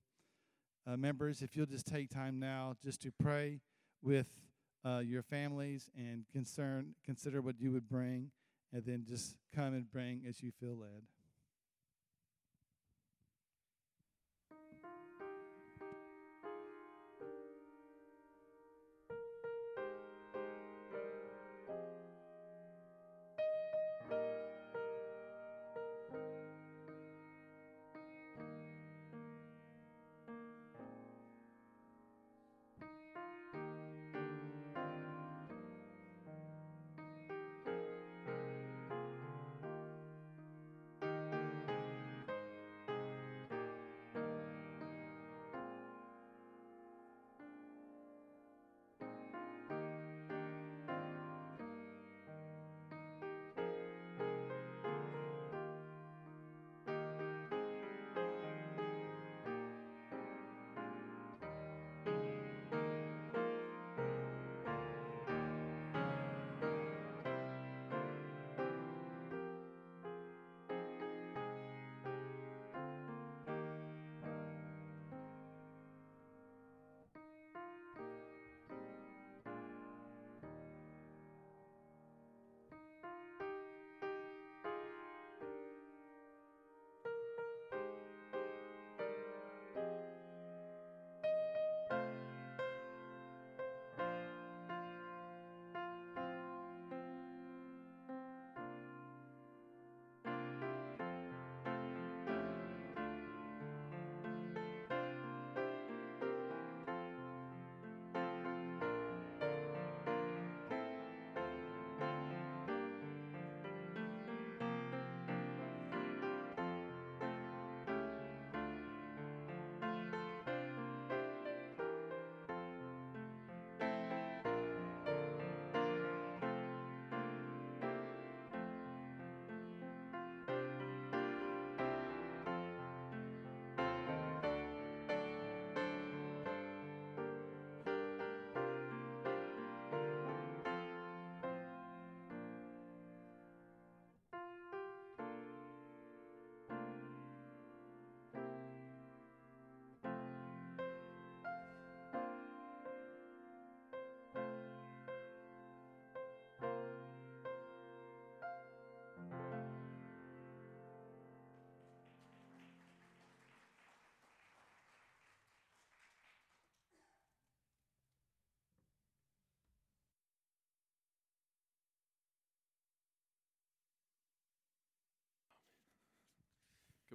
[0.88, 3.60] Uh, members, if you'll just take time now just to pray
[4.02, 4.28] with
[4.86, 8.32] uh, your families and concern, consider what you would bring,
[8.74, 11.04] and then just come and bring as you feel led.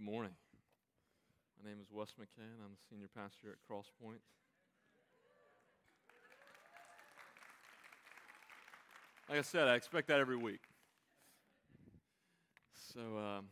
[0.04, 0.36] Good morning.
[1.56, 2.60] My name is Wes McCann.
[2.60, 4.20] I'm the senior pastor at Crosspoint.
[9.30, 10.60] Like I said, I expect that every week.
[12.92, 13.46] So, um,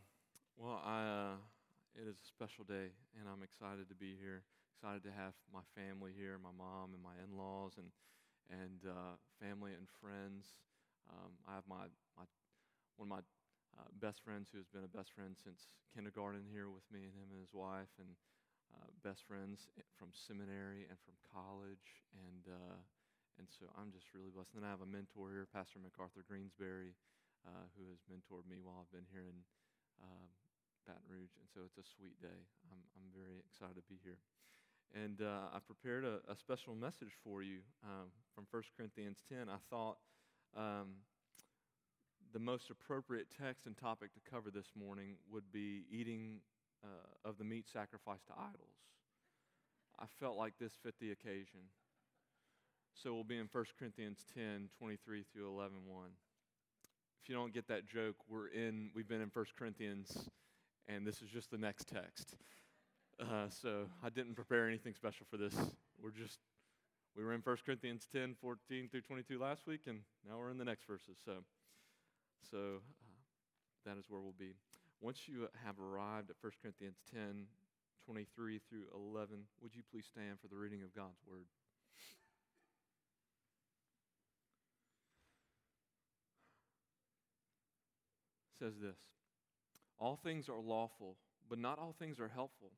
[0.55, 1.35] well, I, uh,
[1.95, 4.43] it is a special day, and I'm excited to be here.
[4.77, 7.87] Excited to have my family here, my mom and my in-laws, and
[8.51, 10.53] and uh, family and friends.
[11.09, 12.29] Um, I have my, my
[12.97, 13.25] one of my
[13.79, 17.13] uh, best friends who has been a best friend since kindergarten here with me and
[17.13, 18.13] him and his wife, and
[18.73, 22.79] uh, best friends from seminary and from college, and uh,
[23.37, 24.53] and so I'm just really blessed.
[24.53, 26.93] And then I have a mentor here, Pastor MacArthur Greensbury,
[27.45, 29.39] uh, who has mentored me while I've been here in
[29.97, 30.27] uh,
[30.85, 31.33] Baton Rouge.
[31.41, 32.39] And so it's a sweet day.
[32.69, 34.21] I'm, I'm very excited to be here.
[34.93, 39.49] And uh, I prepared a, a, special message for you um, from 1 Corinthians 10.
[39.49, 39.97] I thought
[40.53, 41.01] um,
[42.33, 46.39] the most appropriate text and topic to cover this morning would be eating
[46.83, 48.75] uh, of the meat sacrificed to idols.
[49.99, 51.69] I felt like this fit the occasion.
[52.95, 56.09] So we'll be in 1 Corinthians 10, 23 through 11, 1
[57.23, 60.27] if you don't get that joke, we're in, we've been in 1 Corinthians,
[60.89, 62.35] and this is just the next text.
[63.17, 65.53] Uh, so I didn't prepare anything special for this.
[66.01, 66.39] We're just,
[67.15, 70.57] we were in 1 Corinthians 10, 14 through 22 last week, and now we're in
[70.57, 71.15] the next verses.
[71.23, 71.45] So,
[72.49, 74.55] so uh, that is where we'll be.
[75.01, 77.45] Once you have arrived at 1 Corinthians 10,
[78.05, 81.45] 23 through 11, would you please stand for the reading of God's word?
[88.63, 88.97] says this
[89.99, 91.17] All things are lawful,
[91.49, 92.71] but not all things are helpful.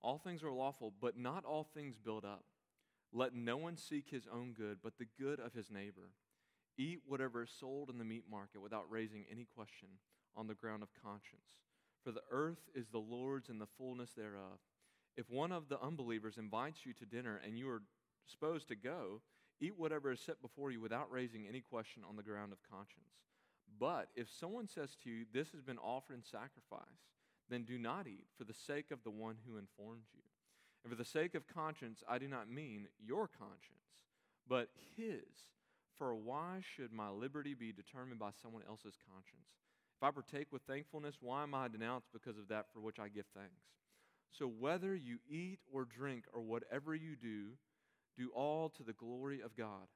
[0.00, 2.44] All things are lawful, but not all things build up.
[3.12, 6.10] Let no one seek his own good, but the good of his neighbor.
[6.78, 9.88] Eat whatever is sold in the meat market without raising any question
[10.36, 11.60] on the ground of conscience.
[12.04, 14.58] For the earth is the Lord's and the fullness thereof.
[15.16, 17.82] If one of the unbelievers invites you to dinner and you are
[18.26, 19.20] disposed to go,
[19.60, 23.12] eat whatever is set before you without raising any question on the ground of conscience.
[23.78, 27.10] But if someone says to you, This has been offered in sacrifice,
[27.48, 30.22] then do not eat for the sake of the one who informed you.
[30.84, 33.92] And for the sake of conscience, I do not mean your conscience,
[34.48, 35.22] but his.
[35.98, 39.48] For why should my liberty be determined by someone else's conscience?
[39.96, 43.08] If I partake with thankfulness, why am I denounced because of that for which I
[43.08, 43.62] give thanks?
[44.32, 47.50] So whether you eat or drink or whatever you do,
[48.16, 49.86] do all to the glory of God.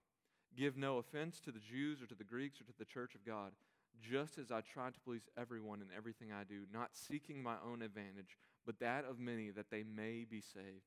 [0.57, 3.25] Give no offense to the Jews or to the Greeks or to the church of
[3.25, 3.53] God,
[4.01, 7.83] just as I try to please everyone in everything I do, not seeking my own
[7.83, 10.87] advantage, but that of many, that they may be saved.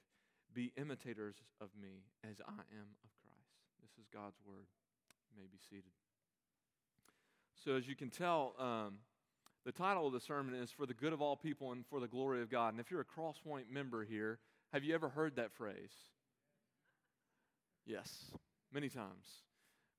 [0.53, 3.53] Be imitators of me as I am of Christ.
[3.81, 4.65] This is God's word.
[5.29, 5.91] You may be seated.
[7.63, 8.95] So, as you can tell, um,
[9.65, 12.07] the title of the sermon is For the Good of All People and for the
[12.07, 12.73] Glory of God.
[12.73, 14.39] And if you're a Crosspoint member here,
[14.71, 15.91] have you ever heard that phrase?
[17.85, 18.31] Yes,
[18.71, 19.43] many times.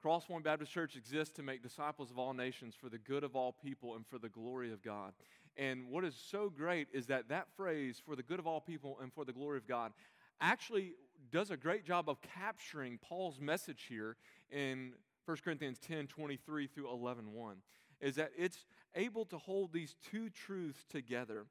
[0.03, 3.53] Crosspoint Baptist Church exists to make disciples of all nations for the good of all
[3.53, 5.13] people and for the glory of God.
[5.57, 8.99] And what is so great is that that phrase, for the good of all people
[9.03, 9.93] and for the glory of God,
[10.41, 10.95] actually
[11.31, 14.17] does a great job of capturing Paul's message here
[14.51, 14.93] in
[15.25, 17.57] 1 Corinthians 10 23 through 11 1.
[18.01, 18.65] Is that it's
[18.95, 21.47] able to hold these two truths together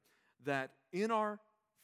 [0.46, 1.40] that in our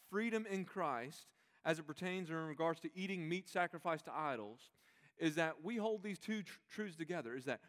[0.10, 1.28] freedom in Christ,
[1.64, 4.72] as it pertains or in regards to eating meat sacrificed to idols,
[5.18, 7.60] is that we hold these two tr- truths together is that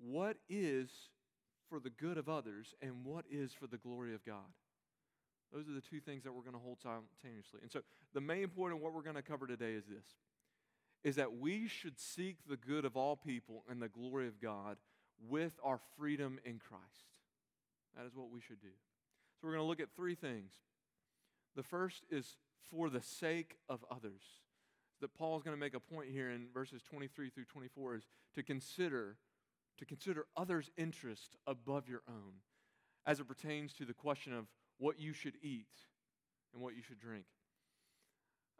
[0.00, 0.90] what is
[1.68, 4.46] for the good of others and what is for the glory of God.
[5.52, 7.60] Those are the two things that we're going to hold simultaneously.
[7.62, 7.80] And so
[8.12, 10.04] the main point of what we're going to cover today is this
[11.04, 14.76] is that we should seek the good of all people and the glory of God
[15.28, 17.18] with our freedom in Christ.
[17.96, 18.68] That is what we should do.
[19.40, 20.52] So we're going to look at three things.
[21.56, 22.36] The first is
[22.70, 24.22] for the sake of others
[25.00, 28.06] that Paul is going to make a point here in verses 23 through 24 is
[28.34, 29.16] to consider
[29.78, 32.32] to consider others' interest above your own
[33.06, 34.46] as it pertains to the question of
[34.78, 35.66] what you should eat
[36.52, 37.26] and what you should drink.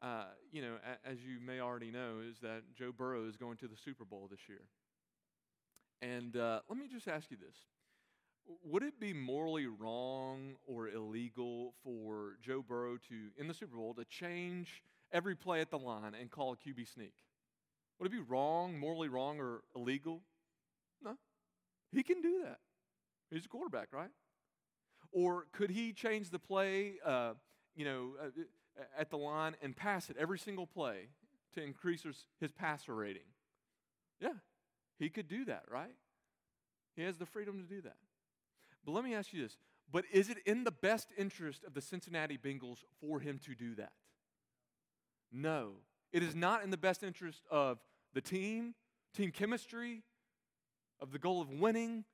[0.00, 3.56] Uh, you know, a, as you may already know, is that Joe Burrow is going
[3.58, 4.62] to the Super Bowl this year.
[6.00, 7.56] And uh, let me just ask you this
[8.64, 13.94] Would it be morally wrong or illegal for Joe Burrow to, in the Super Bowl,
[13.94, 14.82] to change
[15.12, 17.14] every play at the line and call a QB sneak?
[17.98, 20.22] Would it be wrong, morally wrong, or illegal?
[21.02, 21.16] No.
[21.90, 22.58] He can do that.
[23.30, 24.10] He's a quarterback, right?
[25.10, 27.32] Or could he change the play, uh,
[27.74, 28.28] you know, uh,
[28.96, 31.08] at the line and pass it every single play
[31.54, 33.22] to increase his, his passer rating?
[34.20, 34.34] Yeah,
[34.98, 35.94] he could do that, right?
[36.96, 37.96] He has the freedom to do that.
[38.84, 39.56] But let me ask you this
[39.90, 43.74] But is it in the best interest of the Cincinnati Bengals for him to do
[43.76, 43.92] that?
[45.30, 45.72] No.
[46.12, 47.78] It is not in the best interest of
[48.14, 48.74] the team,
[49.14, 50.02] team chemistry,
[51.00, 52.04] of the goal of winning.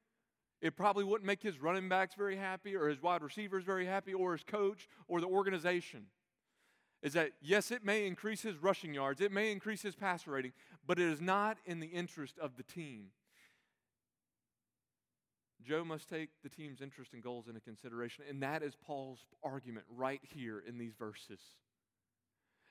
[0.61, 4.13] It probably wouldn't make his running backs very happy, or his wide receivers very happy,
[4.13, 6.07] or his coach, or the organization.
[7.05, 10.53] Is that, yes, it may increase his rushing yards, it may increase his passer rating,
[10.85, 13.11] but it is not in the interest of the team.
[15.63, 19.87] Joe must take the team's interest and goals into consideration, and that is Paul's argument
[19.95, 21.41] right here in these verses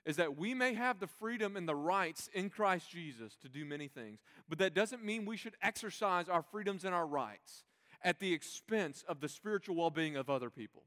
[0.05, 3.65] is that we may have the freedom and the rights in Christ Jesus to do
[3.65, 4.19] many things,
[4.49, 7.63] but that doesn't mean we should exercise our freedoms and our rights
[8.03, 10.83] at the expense of the spiritual well being of other people.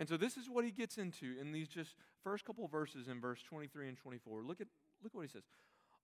[0.00, 1.94] And so this is what he gets into in these just
[2.24, 4.42] first couple verses in verse 23 and 24.
[4.42, 4.66] Look at
[5.04, 5.44] look what he says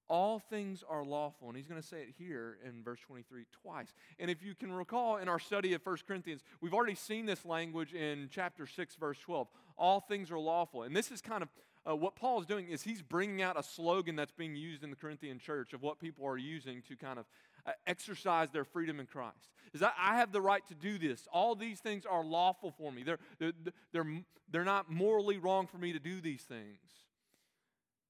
[0.08, 1.48] all things are lawful.
[1.48, 3.94] And he's going to say it here in verse 23 twice.
[4.18, 7.44] And if you can recall in our study of 1 Corinthians, we've already seen this
[7.44, 9.48] language in chapter 6, verse 12.
[9.76, 10.84] All things are lawful.
[10.84, 11.48] And this is kind of
[11.88, 14.90] uh, what Paul is doing is he's bringing out a slogan that's being used in
[14.90, 17.26] the Corinthian church of what people are using to kind of
[17.66, 19.50] Uh, exercise their freedom in Christ.
[19.74, 21.26] Is that I have the right to do this.
[21.32, 23.02] All these things are lawful for me.
[23.02, 23.52] They're, they're,
[23.92, 24.06] they're,
[24.50, 26.78] they're not morally wrong for me to do these things.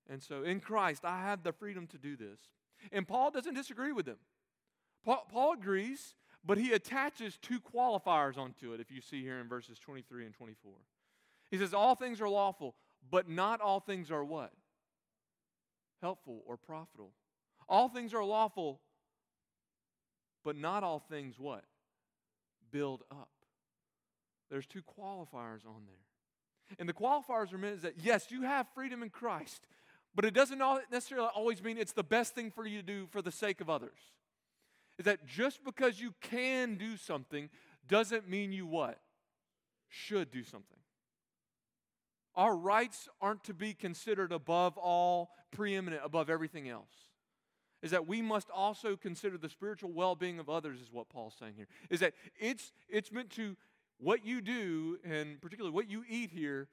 [0.09, 2.39] And so in Christ, I have the freedom to do this.
[2.93, 4.19] And Paul doesn't disagree with them.
[5.05, 9.49] Paul, Paul, agrees, but he attaches two qualifiers onto it, if you see here in
[9.49, 10.73] verses 23 and 24.
[11.51, 12.77] He says, All things are lawful,
[13.11, 14.53] but not all things are what?
[16.03, 17.13] Helpful or profitable.
[17.69, 18.81] All things are lawful,
[20.47, 21.65] but not all things what?
[22.71, 23.31] Build up.
[24.49, 26.77] There's two qualifiers on there.
[26.79, 29.67] And the qualifiers are meant is that yes, you have freedom in Christ,
[30.15, 33.23] but it doesn't necessarily always mean it's the best thing for you to do for
[33.23, 33.99] the sake of others.
[35.01, 37.51] Is that just because you can do something
[37.89, 39.01] doesn't mean you what?
[39.89, 40.79] Should do something.
[42.37, 47.06] Our rights aren't to be considered above all, preeminent above everything else.
[47.83, 51.35] Is that we must also consider the spiritual well being of others, is what Paul's
[51.39, 51.69] saying here.
[51.91, 53.57] Is that it's, it's meant to,
[53.99, 56.69] what you do, and particularly what you eat here,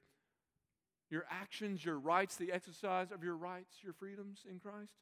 [1.10, 4.92] your actions, your rights, the exercise of your rights, your freedoms in Christ,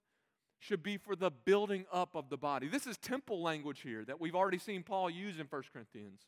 [0.58, 2.68] should be for the building up of the body.
[2.68, 6.20] This is temple language here that we've already seen Paul use in 1 Corinthians.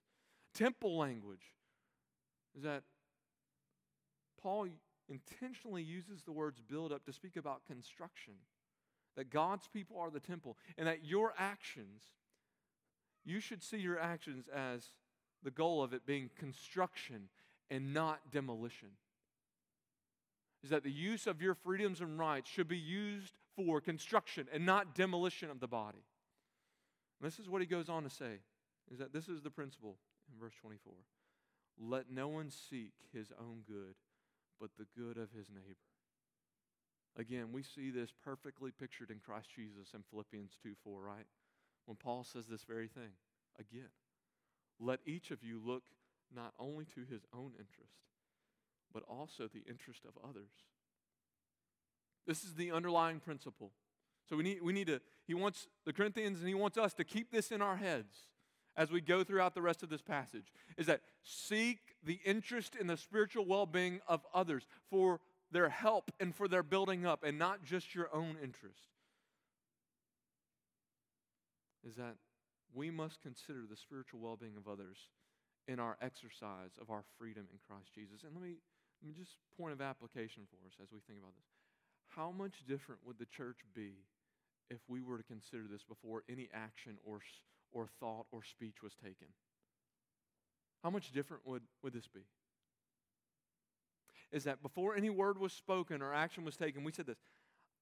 [0.54, 1.52] Temple language
[2.56, 2.82] is that
[4.40, 4.66] Paul
[5.08, 8.34] intentionally uses the words build up to speak about construction.
[9.16, 12.02] That God's people are the temple, and that your actions,
[13.24, 14.86] you should see your actions as
[15.42, 17.28] the goal of it being construction
[17.70, 18.90] and not demolition
[20.64, 24.64] is that the use of your freedoms and rights should be used for construction and
[24.64, 26.02] not demolition of the body.
[27.20, 28.40] And this is what he goes on to say
[28.90, 29.98] is that this is the principle
[30.32, 30.94] in verse 24.
[31.78, 33.94] Let no one seek his own good,
[34.58, 35.76] but the good of his neighbor.
[37.16, 41.26] Again, we see this perfectly pictured in Christ Jesus in Philippians 2 4, right?
[41.86, 43.12] When Paul says this very thing.
[43.58, 43.90] Again,
[44.80, 45.84] let each of you look
[46.34, 47.94] not only to his own interest,
[48.92, 50.50] but also the interest of others.
[52.26, 53.70] This is the underlying principle.
[54.28, 57.04] So we need, we need to, he wants the Corinthians and he wants us to
[57.04, 58.14] keep this in our heads
[58.76, 62.86] as we go throughout the rest of this passage is that seek the interest in
[62.86, 65.20] the spiritual well being of others for
[65.54, 68.90] their help and for their building up and not just your own interest.
[71.88, 72.16] Is that
[72.74, 74.96] we must consider the spiritual well being of others
[75.68, 78.24] in our exercise of our freedom in Christ Jesus.
[78.24, 78.56] And let me
[79.02, 81.46] I mean, just point of application for us as we think about this.
[82.08, 83.92] How much different would the church be
[84.70, 87.20] if we were to consider this before any action or,
[87.70, 89.28] or thought or speech was taken?
[90.82, 92.20] How much different would, would this be?
[94.34, 97.18] Is that before any word was spoken or action was taken, we said this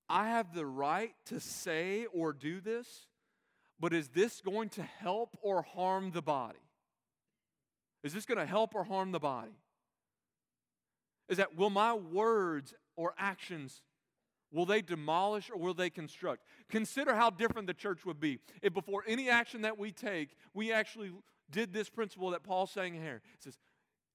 [0.09, 3.07] I have the right to say or do this,
[3.81, 6.59] but is this going to help or harm the body?
[8.05, 9.57] Is this going to help or harm the body?
[11.33, 13.81] is that will my words or actions
[14.53, 18.75] will they demolish or will they construct consider how different the church would be if
[18.75, 21.11] before any action that we take we actually
[21.51, 23.59] did this principle that paul's saying here it says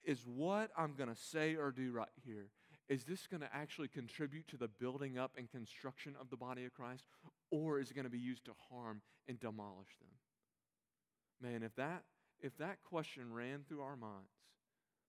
[0.08, 2.48] is what i'm going to say or do right here
[2.90, 6.66] is this going to actually contribute to the building up and construction of the body
[6.66, 7.06] of christ
[7.52, 12.04] or is it going to be used to harm and demolish them man if that
[12.42, 14.32] if that question ran through our minds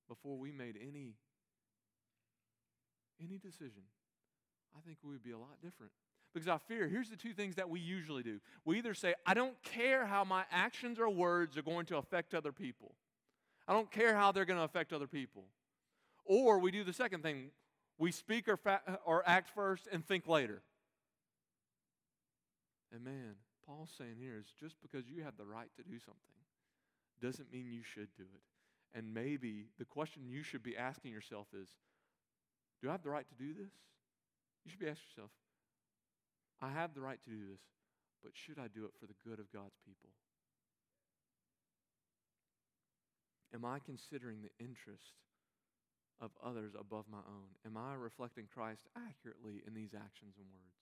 [0.08, 1.14] before we made any
[3.20, 3.82] any decision,
[4.76, 5.92] I think we would be a lot different.
[6.32, 8.38] Because I fear, here's the two things that we usually do.
[8.64, 12.34] We either say, I don't care how my actions or words are going to affect
[12.34, 12.94] other people,
[13.68, 15.44] I don't care how they're going to affect other people.
[16.24, 17.50] Or we do the second thing
[17.98, 20.62] we speak or, fa- or act first and think later.
[22.92, 23.34] And man,
[23.66, 26.22] Paul's saying here is just because you have the right to do something
[27.20, 28.98] doesn't mean you should do it.
[28.98, 31.68] And maybe the question you should be asking yourself is
[32.80, 33.72] Do I have the right to do this?
[34.64, 35.30] You should be asking yourself,
[36.62, 37.60] I have the right to do this,
[38.22, 40.10] but should I do it for the good of God's people?
[43.54, 45.14] Am I considering the interest
[46.20, 47.48] of others above my own?
[47.66, 50.74] Am I reflecting Christ accurately in these actions and words?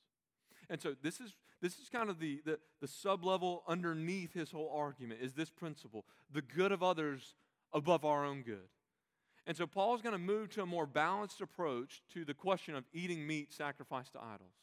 [0.69, 4.71] And so this is this is kind of the, the, the sub-level underneath his whole
[4.75, 6.05] argument is this principle.
[6.33, 7.35] The good of others
[7.73, 8.69] above our own good.
[9.47, 12.85] And so Paul's going to move to a more balanced approach to the question of
[12.93, 14.55] eating meat sacrificed to idols.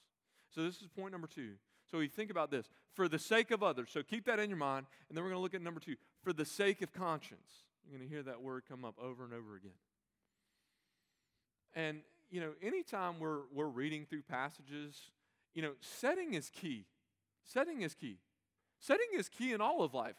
[0.53, 1.53] So this is point number two.
[1.89, 3.89] So we think about this for the sake of others.
[3.91, 5.95] So keep that in your mind, and then we're going to look at number two
[6.21, 7.63] for the sake of conscience.
[7.83, 9.71] You're going to hear that word come up over and over again.
[11.75, 15.11] And you know, anytime we're we're reading through passages,
[15.53, 16.85] you know, setting is key.
[17.43, 18.17] Setting is key.
[18.79, 20.15] Setting is key in all of life.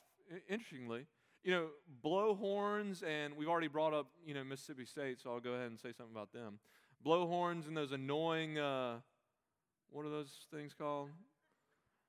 [0.48, 1.06] Interestingly,
[1.42, 1.66] you know,
[2.02, 5.66] blow horns, and we've already brought up, you know, Mississippi State, so I'll go ahead
[5.66, 6.58] and say something about them.
[7.02, 9.00] Blow horns and those annoying, uh,
[9.90, 11.10] what are those things called?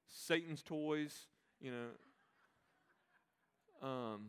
[0.07, 1.27] Satan's toys,
[1.59, 1.87] you know.
[3.87, 4.27] Um,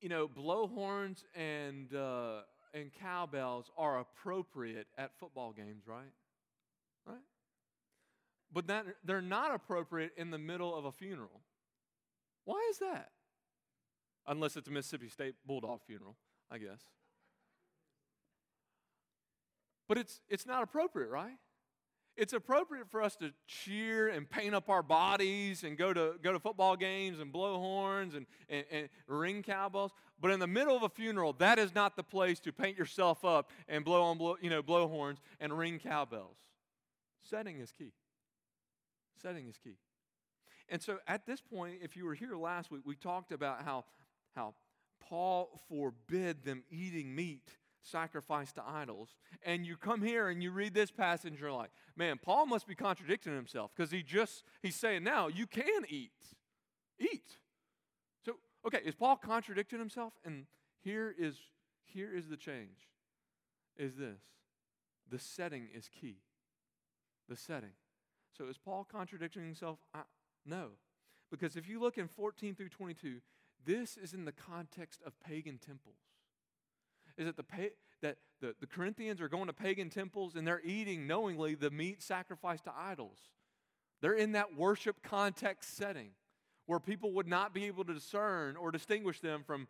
[0.00, 2.40] you know, blow horns and uh,
[2.72, 6.12] and cowbells are appropriate at football games, right?
[7.06, 7.18] Right?
[8.52, 11.40] But that, they're not appropriate in the middle of a funeral.
[12.44, 13.10] Why is that?
[14.26, 16.16] Unless it's a Mississippi State Bulldog funeral,
[16.50, 16.80] I guess.
[19.88, 21.36] But it's, it's not appropriate, right?
[22.16, 26.32] It's appropriate for us to cheer and paint up our bodies and go to, go
[26.32, 29.92] to football games and blow horns and, and, and ring cowbells.
[30.20, 33.24] But in the middle of a funeral, that is not the place to paint yourself
[33.24, 36.36] up and blow on blow, you know, blow horns and ring cowbells.
[37.22, 37.92] Setting is key.
[39.22, 39.76] Setting is key.
[40.68, 43.84] And so at this point, if you were here last week, we talked about how
[44.36, 44.54] how
[45.00, 47.48] Paul forbid them eating meat
[47.82, 49.16] sacrificed to idols.
[49.42, 52.66] And you come here and you read this passage and you're like, man, Paul must
[52.66, 56.12] be contradicting himself because he just, he's saying now you can eat.
[56.98, 57.38] Eat.
[58.24, 60.12] So, okay, is Paul contradicting himself?
[60.24, 60.46] And
[60.82, 61.36] here is,
[61.84, 62.88] here is the change,
[63.76, 64.20] is this.
[65.10, 66.18] The setting is key.
[67.28, 67.72] The setting.
[68.36, 69.78] So is Paul contradicting himself?
[69.94, 70.02] I,
[70.46, 70.68] no.
[71.30, 73.20] Because if you look in 14 through 22,
[73.64, 75.98] this is in the context of pagan temples.
[77.20, 80.62] Is it the pa- that the, the Corinthians are going to pagan temples and they're
[80.64, 83.18] eating knowingly the meat sacrificed to idols?
[84.00, 86.12] They're in that worship context setting
[86.64, 89.68] where people would not be able to discern or distinguish them from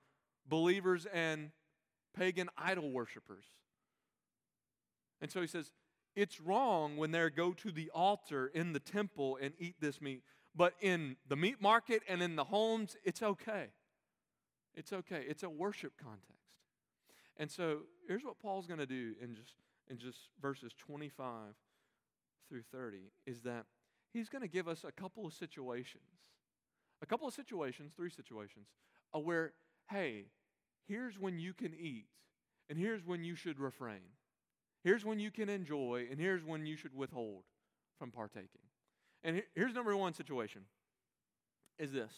[0.48, 1.50] believers and
[2.16, 3.46] pagan idol worshippers.
[5.20, 5.72] And so he says,
[6.14, 10.22] it's wrong when they go to the altar in the temple and eat this meat.
[10.54, 13.70] But in the meat market and in the homes, it's okay.
[14.76, 15.24] It's okay.
[15.28, 16.49] It's a worship context.
[17.40, 19.54] And so here's what Paul's going to do in just
[19.88, 21.54] in just verses 25
[22.48, 23.64] through 30 is that
[24.12, 26.02] he's going to give us a couple of situations.
[27.02, 28.66] A couple of situations, three situations,
[29.16, 29.54] uh, where,
[29.88, 30.26] hey,
[30.86, 32.04] here's when you can eat,
[32.68, 34.12] and here's when you should refrain.
[34.84, 37.44] Here's when you can enjoy, and here's when you should withhold
[37.98, 38.60] from partaking.
[39.24, 40.62] And here's number one situation
[41.78, 42.12] is this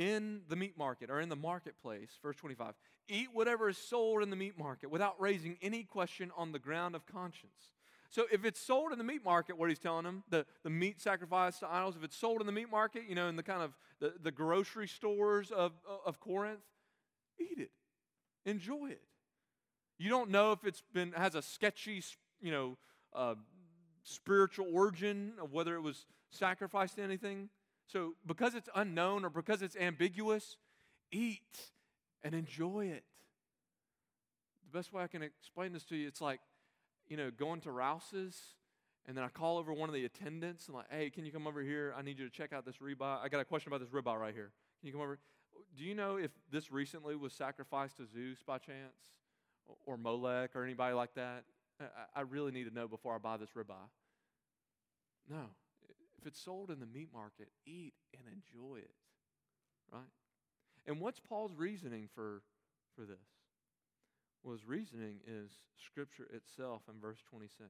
[0.00, 2.72] in the meat market or in the marketplace, verse 25,
[3.06, 6.94] eat whatever is sold in the meat market without raising any question on the ground
[6.94, 7.74] of conscience.
[8.08, 11.02] So if it's sold in the meat market, what he's telling them, the, the meat
[11.02, 13.62] sacrificed to idols, if it's sold in the meat market, you know, in the kind
[13.62, 15.72] of the, the grocery stores of,
[16.06, 16.60] of Corinth,
[17.38, 17.70] eat it.
[18.46, 19.02] Enjoy it.
[19.98, 22.02] You don't know if it's been has a sketchy,
[22.40, 22.78] you know,
[23.14, 23.34] uh,
[24.02, 27.50] spiritual origin of whether it was sacrificed to anything.
[27.92, 30.56] So, because it's unknown or because it's ambiguous,
[31.10, 31.70] eat
[32.22, 33.04] and enjoy it.
[34.70, 36.40] The best way I can explain this to you, it's like,
[37.08, 38.40] you know, going to Rouse's,
[39.06, 41.48] and then I call over one of the attendants and like, hey, can you come
[41.48, 41.92] over here?
[41.98, 43.18] I need you to check out this ribeye.
[43.24, 44.52] I got a question about this ribeye right here.
[44.78, 45.18] Can you come over?
[45.76, 48.94] Do you know if this recently was sacrificed to Zeus by chance,
[49.86, 51.44] or Molech, or anybody like that?
[52.14, 53.74] I really need to know before I buy this ribeye.
[55.28, 55.46] No,
[56.20, 58.94] if it's sold in the meat market, eat and enjoy it.
[59.92, 60.02] Right?
[60.86, 62.42] And what's Paul's reasoning for,
[62.94, 63.16] for this?
[64.42, 67.68] Well, his reasoning is Scripture itself in verse 26.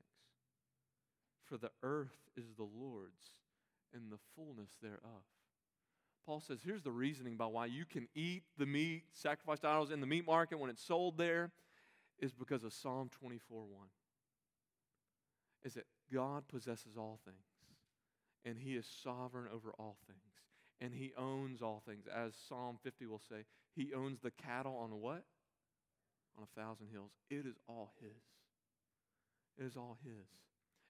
[1.45, 3.35] for the earth is the Lord's
[3.93, 5.25] and the fullness thereof.
[6.25, 10.01] Paul says, here's the reasoning by why you can eat the meat sacrificed idols in
[10.01, 11.51] the meat market when it's sold there,
[12.21, 13.87] is because of Psalm 24 1.
[15.65, 17.37] Is that God possesses all things,
[18.45, 20.21] and He is sovereign over all things,
[20.81, 22.07] and He owns all things.
[22.07, 25.25] As Psalm 50 will say, He owns the cattle on what?
[26.37, 27.11] On a thousand hills.
[27.31, 28.23] It is all His.
[29.59, 30.27] It is all His.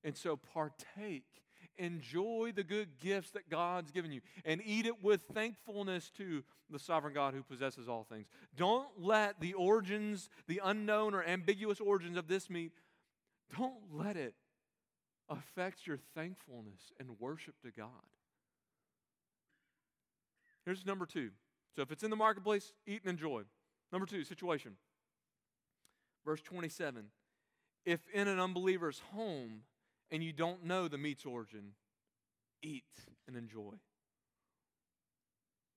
[0.02, 1.42] And so partake,
[1.76, 6.78] enjoy the good gifts that God's given you, and eat it with thankfulness to the
[6.78, 8.26] sovereign God who possesses all things.
[8.56, 12.72] Don't let the origins, the unknown or ambiguous origins of this meat,
[13.56, 14.34] don't let it
[15.30, 17.88] affect your thankfulness and worship to God.
[20.64, 21.30] Here's number two.
[21.74, 23.42] So if it's in the marketplace, eat and enjoy.
[23.92, 24.72] Number two, situation.
[26.24, 27.06] Verse 27
[27.86, 29.62] If in an unbeliever's home
[30.10, 31.72] and you don't know the meat's origin,
[32.62, 32.84] eat
[33.26, 33.74] and enjoy.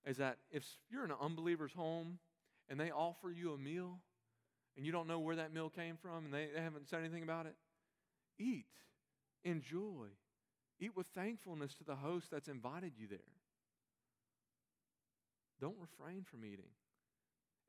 [0.06, 2.20] Is that if you're in an unbeliever's home
[2.68, 4.00] and they offer you a meal
[4.76, 7.24] and you don't know where that meal came from and they, they haven't said anything
[7.24, 7.56] about it,
[8.38, 8.66] eat,
[9.44, 10.08] enjoy,
[10.80, 13.20] eat with thankfulness to the host that's invited you there.
[15.60, 16.72] Don't refrain from eating.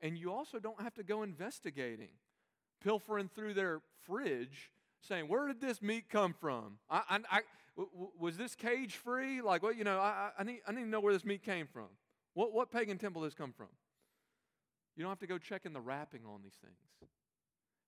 [0.01, 2.09] And you also don't have to go investigating,
[2.83, 4.71] pilfering through their fridge
[5.01, 6.77] saying, Where did this meat come from?
[6.89, 7.41] I, I, I
[7.77, 9.41] w- was this cage free?
[9.41, 11.67] Like, well, you know, I, I, need, I need to know where this meat came
[11.67, 11.87] from.
[12.33, 13.67] What, what pagan temple this come from?
[14.95, 16.75] You don't have to go checking the wrapping on these things.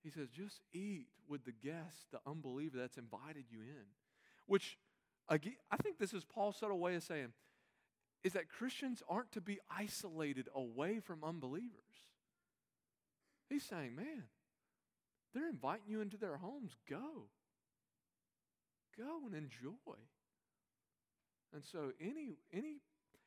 [0.04, 3.86] He says, just eat with the guest, the unbeliever that's invited you in.
[4.46, 4.78] Which,
[5.28, 7.34] again, I think this is Paul's subtle way of saying,
[8.24, 11.72] is that Christians aren't to be isolated away from unbelievers.
[13.50, 14.24] He's saying, man,
[15.34, 16.76] they're inviting you into their homes.
[16.90, 17.30] Go.
[18.98, 19.98] Go and enjoy.
[21.54, 22.82] And so any any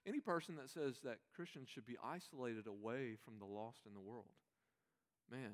[0.07, 4.01] any person that says that Christians should be isolated away from the lost in the
[4.01, 4.27] world,
[5.31, 5.53] man,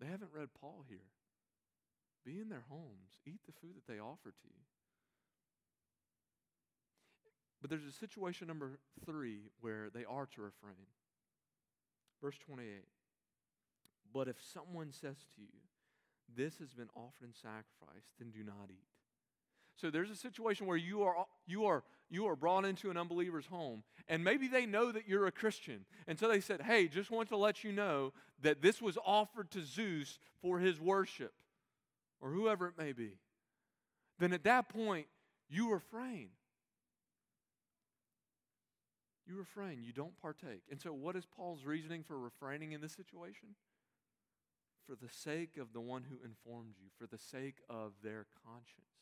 [0.00, 1.10] they haven't read Paul here.
[2.24, 4.64] Be in their homes, eat the food that they offer to you.
[7.60, 10.86] But there's a situation number three where they are to refrain.
[12.22, 12.84] Verse 28.
[14.12, 15.58] But if someone says to you,
[16.34, 18.86] This has been offered in sacrifice, then do not eat.
[19.76, 23.46] So there's a situation where you are, you are, you are brought into an unbeliever's
[23.46, 25.84] home, and maybe they know that you're a Christian.
[26.06, 29.50] And so they said, Hey, just want to let you know that this was offered
[29.52, 31.32] to Zeus for his worship,
[32.20, 33.18] or whoever it may be.
[34.18, 35.06] Then at that point,
[35.48, 36.28] you refrain.
[39.26, 39.82] You refrain.
[39.82, 40.62] You don't partake.
[40.70, 43.48] And so, what is Paul's reasoning for refraining in this situation?
[44.88, 48.97] for the sake of the one who informed you, for the sake of their conscience.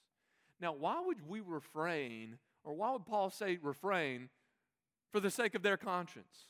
[0.61, 4.31] Now, why would we refrain, or why would Paul say refrain
[5.13, 6.47] for the sake of their conscience?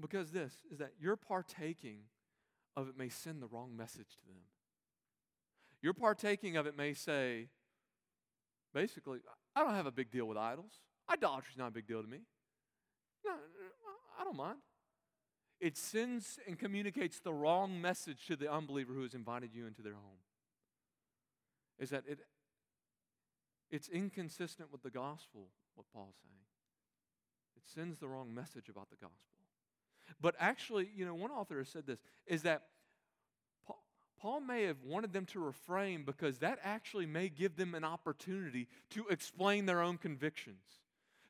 [0.00, 2.00] Because this is that your partaking
[2.76, 4.42] of it may send the wrong message to them.
[5.82, 7.48] Your partaking of it may say,
[8.72, 9.18] basically,
[9.54, 10.72] I don't have a big deal with idols.
[11.10, 12.20] Idolatry is not a big deal to me.
[13.24, 13.32] No,
[14.18, 14.58] I don't mind
[15.62, 19.80] it sends and communicates the wrong message to the unbeliever who has invited you into
[19.80, 20.18] their home.
[21.78, 22.18] Is that it
[23.72, 26.32] it's inconsistent with the gospel, what Paul's saying.
[27.56, 29.18] It sends the wrong message about the gospel.
[30.20, 32.64] But actually, you know, one author has said this is that
[33.66, 33.82] Paul,
[34.20, 38.68] Paul may have wanted them to refrain because that actually may give them an opportunity
[38.90, 40.81] to explain their own convictions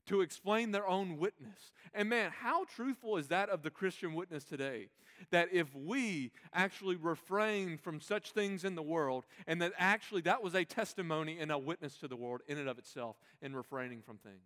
[0.06, 1.72] to explain their own witness.
[1.94, 4.88] And man, how truthful is that of the Christian witness today?
[5.30, 10.42] That if we actually refrain from such things in the world, and that actually that
[10.42, 14.02] was a testimony and a witness to the world in and of itself in refraining
[14.02, 14.42] from things.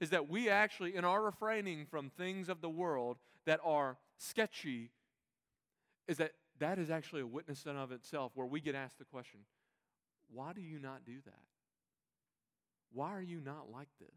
[0.00, 4.90] Is that we actually, in our refraining from things of the world that are sketchy,
[6.08, 9.04] is that that is actually a witness in of itself where we get asked the
[9.04, 9.40] question,
[10.32, 11.42] why do you not do that?
[12.92, 14.08] Why are you not like this?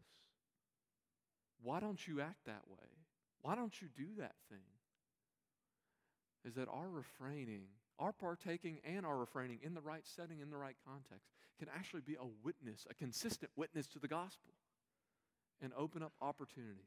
[1.62, 2.88] Why don't you act that way?
[3.42, 4.58] Why don't you do that thing?
[6.44, 7.64] Is that our refraining,
[7.98, 11.28] our partaking and our refraining in the right setting, in the right context,
[11.58, 14.52] can actually be a witness, a consistent witness to the gospel
[15.60, 16.86] and open up opportunities.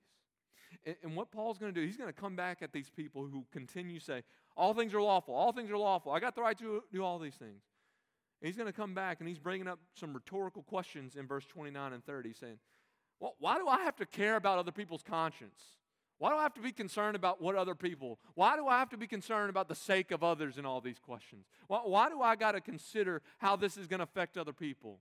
[0.86, 3.28] And, and what Paul's going to do, he's going to come back at these people
[3.28, 4.24] who continue to say,
[4.56, 7.20] All things are lawful, all things are lawful, I got the right to do all
[7.20, 7.62] these things.
[8.42, 11.46] And he's going to come back and he's bringing up some rhetorical questions in verse
[11.46, 12.58] 29 and 30, saying,
[13.22, 15.62] well, why do I have to care about other people's conscience?
[16.18, 18.20] Why do I have to be concerned about what other people?
[18.34, 21.00] Why do I have to be concerned about the sake of others in all these
[21.00, 21.46] questions?
[21.68, 25.00] Why, why do I got to consider how this is going to affect other people?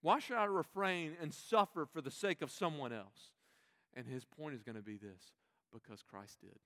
[0.00, 3.32] Why should I refrain and suffer for the sake of someone else?
[3.94, 5.34] And his point is going to be this
[5.72, 6.58] because Christ did.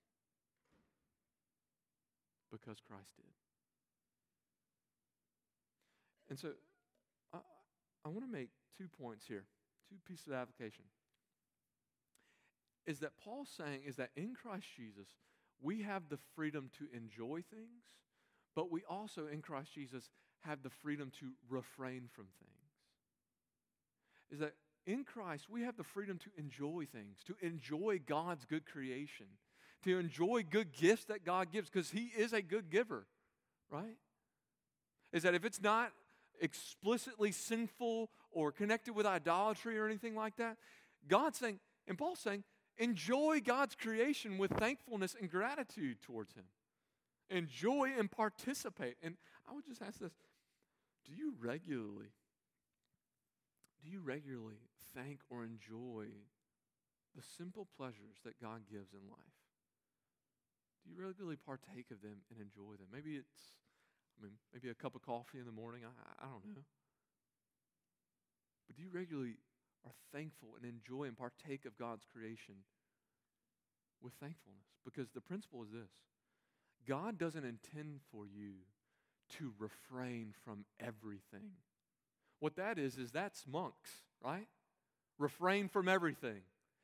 [2.51, 3.25] Because Christ did.
[6.29, 6.49] And so
[7.33, 7.39] I,
[8.05, 9.45] I want to make two points here,
[9.89, 10.85] two pieces of application
[12.85, 15.07] is that Paul's saying is that in Christ Jesus,
[15.61, 17.83] we have the freedom to enjoy things,
[18.55, 20.09] but we also in Christ Jesus
[20.41, 22.51] have the freedom to refrain from things.
[24.31, 24.53] Is that
[24.85, 29.25] in Christ, we have the freedom to enjoy things, to enjoy God's good creation,
[29.83, 33.07] to enjoy good gifts that God gives, because He is a good giver,
[33.71, 33.97] right?
[35.11, 35.91] Is that if it's not
[36.39, 40.57] explicitly sinful or connected with idolatry or anything like that,
[41.07, 42.43] God's saying, and Paul's saying,
[42.77, 46.43] Enjoy God's creation with thankfulness and gratitude towards Him.
[47.29, 48.97] Enjoy and participate.
[49.01, 49.15] And
[49.49, 50.11] I would just ask this
[51.05, 52.11] do you regularly,
[53.81, 54.59] do you regularly
[54.93, 56.07] thank or enjoy
[57.15, 59.39] the simple pleasures that God gives in life?
[60.83, 62.87] Do you regularly partake of them and enjoy them?
[62.91, 63.55] Maybe it's,
[64.19, 65.81] I mean, maybe a cup of coffee in the morning.
[65.85, 66.61] I, I don't know.
[68.67, 69.35] But do you regularly
[69.85, 72.55] are thankful and enjoy and partake of God's creation
[74.01, 74.65] with thankfulness.
[74.83, 75.89] Because the principle is this
[76.87, 78.53] God doesn't intend for you
[79.37, 81.51] to refrain from everything.
[82.39, 83.89] What that is, is that's monks,
[84.23, 84.47] right?
[85.17, 86.41] Refrain from everything.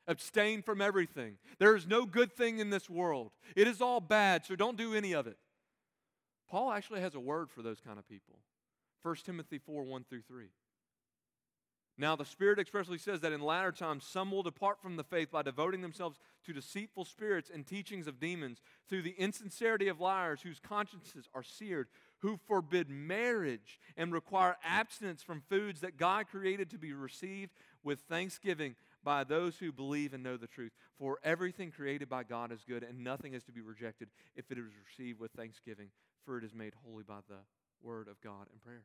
[0.08, 1.36] Abstain from everything.
[1.58, 3.30] There is no good thing in this world.
[3.54, 5.36] It is all bad, so don't do any of it.
[6.50, 8.40] Paul actually has a word for those kind of people.
[9.02, 10.46] 1 Timothy 4 1 through 3.
[12.02, 15.30] Now, the Spirit expressly says that in latter times some will depart from the faith
[15.30, 20.40] by devoting themselves to deceitful spirits and teachings of demons, through the insincerity of liars
[20.42, 21.86] whose consciences are seared,
[22.18, 27.52] who forbid marriage and require abstinence from foods that God created to be received
[27.84, 28.74] with thanksgiving
[29.04, 30.72] by those who believe and know the truth.
[30.98, 34.58] For everything created by God is good, and nothing is to be rejected if it
[34.58, 35.90] is received with thanksgiving,
[36.24, 37.38] for it is made holy by the
[37.80, 38.82] word of God and prayer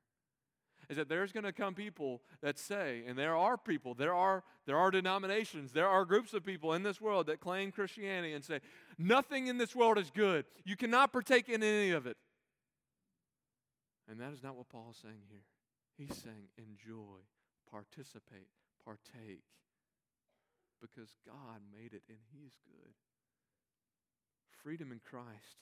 [0.89, 4.43] is that there's going to come people that say, and there are people, there are,
[4.65, 8.43] there are denominations, there are groups of people in this world that claim Christianity and
[8.43, 8.61] say,
[8.97, 10.45] nothing in this world is good.
[10.63, 12.15] You cannot partake in any of it.
[14.09, 15.43] And that is not what Paul is saying here.
[15.97, 17.19] He's saying, enjoy,
[17.69, 18.47] participate,
[18.85, 19.43] partake,
[20.79, 22.93] because God made it and He is good.
[24.63, 25.59] Freedom in Christ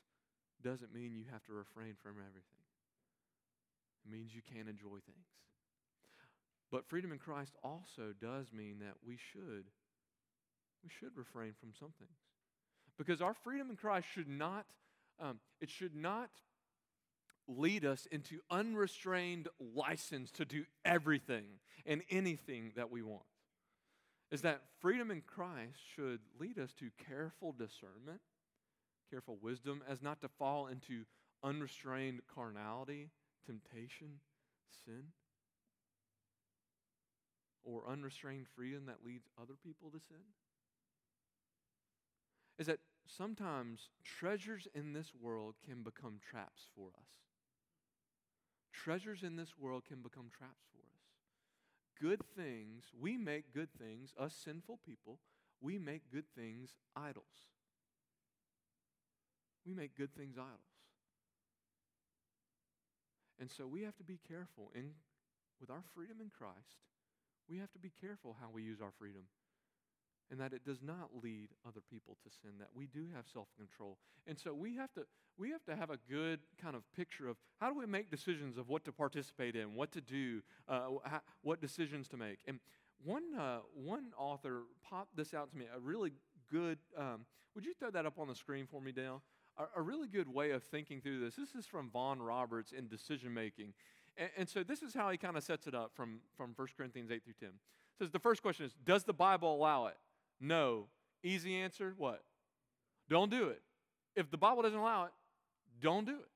[0.64, 2.65] doesn't mean you have to refrain from everything.
[4.10, 5.28] Means you can't enjoy things.
[6.72, 9.66] But freedom in Christ also does mean that we should
[10.84, 12.18] we should refrain from some things.
[12.98, 14.66] Because our freedom in Christ should not
[15.20, 16.30] um, it should not
[17.48, 21.46] lead us into unrestrained license to do everything
[21.86, 23.24] and anything that we want.
[24.32, 28.22] Is that freedom in Christ should lead us to careful discernment,
[29.10, 31.06] careful wisdom, as not to fall into
[31.44, 33.12] unrestrained carnality
[33.46, 34.20] temptation,
[34.86, 35.12] sin,
[37.64, 40.24] or unrestrained freedom that leads other people to sin?
[42.58, 47.10] Is that sometimes treasures in this world can become traps for us.
[48.72, 51.02] Treasures in this world can become traps for us.
[52.00, 55.20] Good things, we make good things, us sinful people,
[55.62, 57.48] we make good things idols.
[59.66, 60.75] We make good things idols.
[63.40, 64.92] And so we have to be careful in
[65.60, 66.80] with our freedom in Christ.
[67.50, 69.24] We have to be careful how we use our freedom
[70.32, 73.98] and that it does not lead other people to sin that we do have self-control
[74.28, 75.02] and so we have to
[75.38, 78.58] we have to have a good kind of picture of how do we make decisions
[78.58, 80.88] of what to participate in what to do uh,
[81.42, 82.60] what decisions to make and
[83.04, 86.12] one uh, one author popped this out to me a really
[86.52, 89.22] good um, would you throw that up on the screen for me dale
[89.58, 91.36] a, a, really good way of thinking through this.
[91.36, 93.74] This is from Vaughan Roberts in decision making.
[94.18, 96.68] And, and, so this is how he kind of sets it up from, from 1
[96.78, 97.50] Corinthians 8 through 10.
[97.50, 97.54] It
[98.00, 99.98] says the first question is Does the Bible allow it?
[100.40, 100.88] No.
[101.24, 102.24] Easy answer what?
[103.10, 103.62] Don't do it.
[104.16, 105.12] If the Bible doesn't allow it,
[105.82, 106.30] don't do it.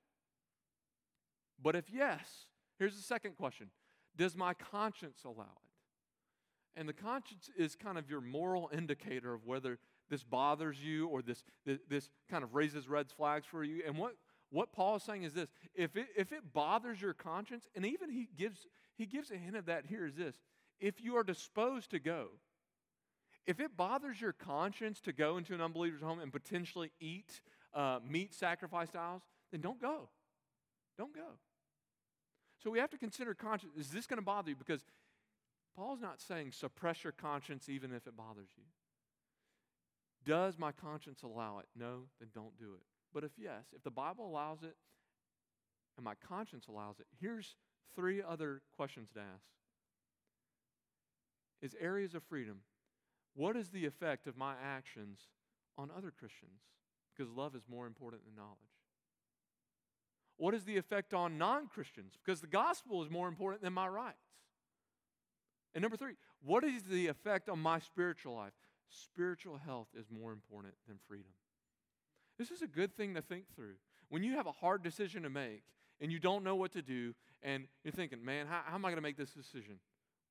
[1.61, 2.47] But if yes,
[2.78, 3.70] here's the second question
[4.15, 6.80] Does my conscience allow it?
[6.80, 9.80] And the conscience is kind of your moral indicator of whether
[10.10, 13.84] this bothers you or this, this, this kind of raises red flags for you.
[13.86, 14.16] And what,
[14.51, 18.10] what Paul is saying is this if it, if it bothers your conscience, and even
[18.10, 18.66] he gives,
[18.97, 20.36] he gives a hint of that here is this
[20.80, 22.28] if you are disposed to go,
[23.45, 27.41] if it bothers your conscience to go into an unbeliever's home and potentially eat
[27.74, 30.10] uh, meat sacrificed owls, then don't go.
[30.97, 31.38] Don't go.
[32.64, 33.74] So we have to consider conscience.
[33.78, 34.55] Is this going to bother you?
[34.55, 34.84] Because
[35.76, 38.64] Paul's not saying suppress your conscience even if it bothers you.
[40.30, 41.65] Does my conscience allow it?
[41.75, 42.84] No, then don't do it.
[43.11, 44.75] But if yes, if the Bible allows it
[45.97, 47.55] and my conscience allows it, here's
[47.95, 49.47] three other questions to ask.
[51.63, 52.59] Is areas of freedom,
[53.34, 55.21] what is the effect of my actions
[55.80, 56.61] on other Christians?
[57.17, 58.59] Because love is more important than knowledge.
[60.38, 62.13] What is the effect on non Christians?
[62.23, 64.17] Because the gospel is more important than my rights.
[65.73, 66.13] And number three,
[66.43, 68.53] what is the effect on my spiritual life?
[68.90, 71.32] Spiritual health is more important than freedom.
[72.38, 73.76] This is a good thing to think through.
[74.10, 75.64] When you have a hard decision to make
[76.02, 77.14] and you don't know what to do,
[77.44, 79.80] and you're thinking, man, how, how am I going to make this decision?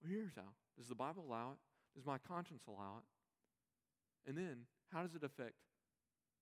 [0.03, 0.51] Well, here's how.
[0.77, 1.59] Does the Bible allow it?
[1.95, 4.29] Does my conscience allow it?
[4.29, 5.55] And then, how does it affect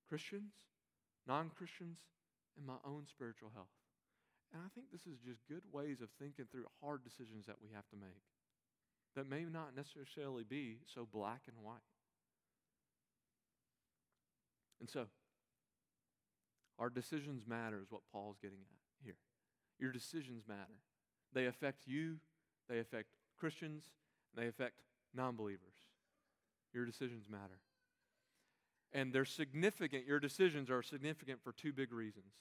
[0.08, 0.52] Christians,
[1.26, 1.98] non Christians,
[2.56, 3.74] and my own spiritual health?
[4.52, 7.68] And I think this is just good ways of thinking through hard decisions that we
[7.74, 8.22] have to make
[9.16, 11.80] that may not necessarily be so black and white.
[14.80, 15.06] And so,
[16.78, 19.16] our decisions matter, is what Paul's getting at here.
[19.78, 20.80] Your decisions matter.
[21.32, 22.16] They affect you,
[22.68, 23.08] they affect
[23.38, 23.84] Christians,
[24.34, 24.80] and they affect
[25.14, 25.74] non believers.
[26.72, 27.60] Your decisions matter.
[28.92, 32.32] And they're significant, your decisions are significant for two big reasons.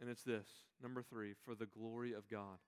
[0.00, 0.46] And it's this
[0.82, 2.58] number three, for the glory of God.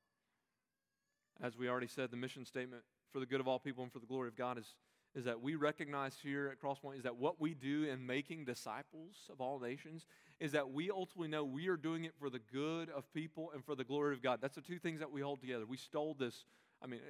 [1.42, 3.98] As we already said, the mission statement for the good of all people and for
[3.98, 4.74] the glory of God is,
[5.14, 9.14] is that we recognize here at Crosspoint is that what we do in making disciples
[9.30, 10.06] of all nations
[10.40, 13.64] is that we ultimately know we are doing it for the good of people and
[13.64, 14.40] for the glory of God.
[14.42, 15.66] That's the two things that we hold together.
[15.66, 16.44] We stole this,
[16.82, 17.00] I mean,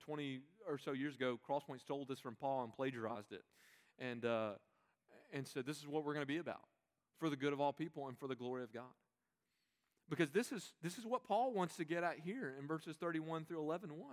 [0.00, 3.42] 20 or so years ago, Crosspoint stole this from Paul and plagiarized it.
[3.98, 4.52] And, uh,
[5.32, 6.64] and said, this is what we're going to be about
[7.18, 8.84] for the good of all people and for the glory of God.
[10.08, 13.44] Because this is, this is what Paul wants to get at here in verses 31
[13.44, 14.08] through 11 1.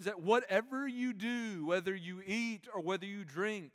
[0.00, 3.70] Is that whatever you do, whether you eat or whether you drink,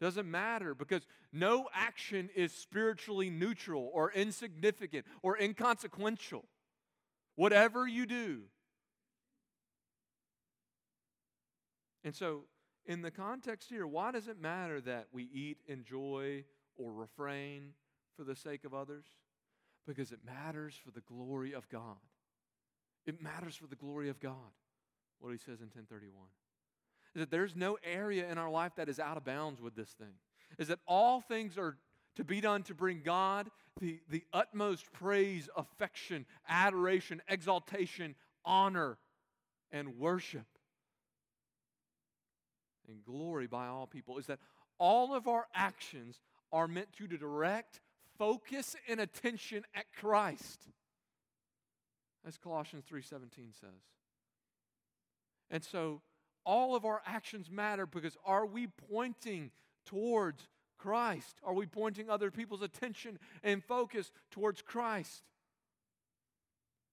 [0.00, 6.44] doesn't matter because no action is spiritually neutral or insignificant or inconsequential.
[7.36, 8.40] Whatever you do.
[12.02, 12.42] And so,
[12.84, 16.42] in the context here, why does it matter that we eat, enjoy,
[16.76, 17.74] or refrain
[18.16, 19.04] for the sake of others?
[19.86, 21.98] Because it matters for the glory of God.
[23.06, 24.34] It matters for the glory of God.
[25.20, 26.26] What he says in 1031
[27.14, 29.90] is that there's no area in our life that is out of bounds with this
[29.90, 30.14] thing.
[30.58, 31.76] Is that all things are
[32.16, 33.50] to be done to bring God
[33.80, 38.14] the, the utmost praise, affection, adoration, exaltation,
[38.44, 38.98] honor,
[39.70, 40.46] and worship.
[42.88, 44.18] And glory by all people.
[44.18, 44.38] Is that
[44.78, 46.20] all of our actions
[46.52, 47.80] are meant to direct
[48.18, 50.68] focus and attention at Christ.
[52.26, 53.97] As Colossians 3:17 says.
[55.50, 56.02] And so
[56.44, 59.50] all of our actions matter because are we pointing
[59.86, 61.36] towards Christ?
[61.44, 65.22] Are we pointing other people's attention and focus towards Christ?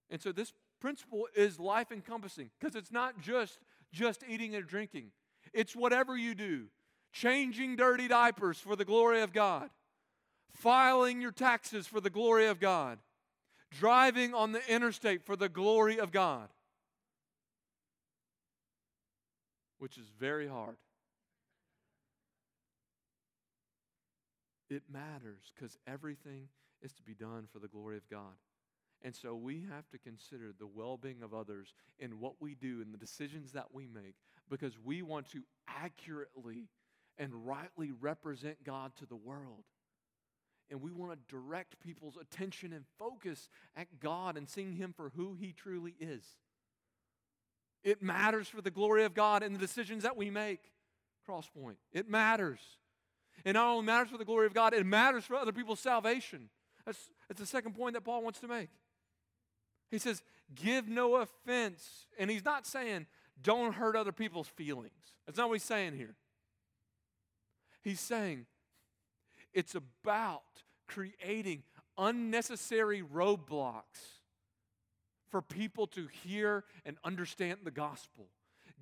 [0.10, 3.60] And so this principle is life encompassing because it's not just
[3.92, 5.12] just eating and drinking.
[5.54, 6.66] It's whatever you do.
[7.14, 9.70] Changing dirty diapers for the glory of God
[10.56, 13.00] filing your taxes for the glory of God,
[13.72, 16.50] driving on the interstate for the glory of God,
[19.86, 20.78] which is very hard.
[24.68, 26.48] It matters because everything
[26.82, 28.34] is to be done for the glory of God.
[29.04, 32.82] And so we have to consider the well being of others in what we do
[32.82, 34.16] and the decisions that we make
[34.50, 36.68] because we want to accurately
[37.20, 39.66] and rightly represent God to the world
[40.72, 45.12] and we want to direct people's attention and focus at God and seeing Him for
[45.16, 46.24] who He truly is.
[47.86, 50.60] It matters for the glory of God and the decisions that we make.
[51.30, 51.76] Crosspoint.
[51.94, 52.60] It matters.
[53.46, 56.50] It not only matters for the glory of God, it matters for other people's salvation.
[56.84, 58.70] That's, that's the second point that Paul wants to make.
[59.92, 60.24] He says,
[60.56, 62.08] give no offense.
[62.18, 63.06] And he's not saying,
[63.42, 65.14] don't hurt other people's feelings.
[65.28, 66.16] That's not what he's saying here.
[67.84, 68.48] He's saying,
[69.54, 70.42] it's about
[70.88, 71.64] creating
[72.00, 74.15] unnecessary roadblocks
[75.30, 78.28] for people to hear and understand the gospel.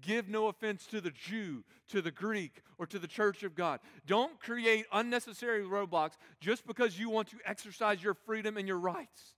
[0.02, 3.80] Give no offense to the Jew, to the Greek, or to the church of God.
[4.06, 9.36] Don't create unnecessary roadblocks just because you want to exercise your freedom and your rights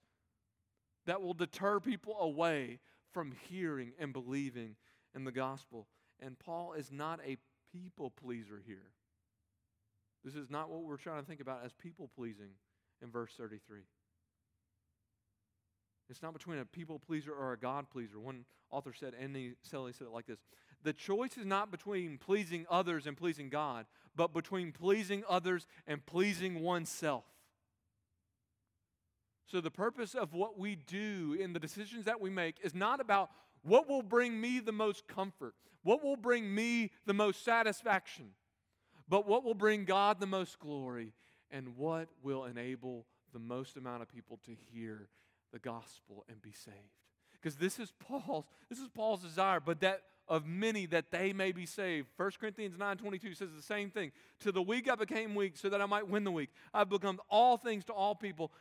[1.06, 2.80] that will deter people away
[3.12, 4.76] from hearing and believing
[5.14, 5.88] in the gospel.
[6.20, 7.38] And Paul is not a
[7.72, 8.92] people pleaser here.
[10.24, 12.50] This is not what we're trying to think about as people pleasing
[13.02, 13.82] in verse 33.
[16.10, 18.20] It's not between a people pleaser or a God pleaser.
[18.20, 20.40] One author said, Andy Sully said it like this
[20.84, 23.86] The choice is not between pleasing others and pleasing God,
[24.16, 27.24] but between pleasing others and pleasing oneself.
[29.48, 33.00] So, the purpose of what we do in the decisions that we make is not
[33.00, 33.30] about
[33.64, 35.54] what will bring me the most comfort,
[35.84, 38.32] what will bring me the most satisfaction,
[39.08, 41.14] but what will bring God the most glory,
[41.52, 45.10] and what will enable the most amount of people to hear
[45.56, 46.76] the gospel and be saved.
[47.32, 51.54] Because this is Paul's, this is Paul's desire, but that of many that they may
[51.54, 52.08] be saved.
[52.18, 54.12] 1 Corinthians 9:22 says the same thing.
[54.42, 56.50] To the weak I became weak so that I might win the weak.
[56.74, 58.52] I've become all things to all people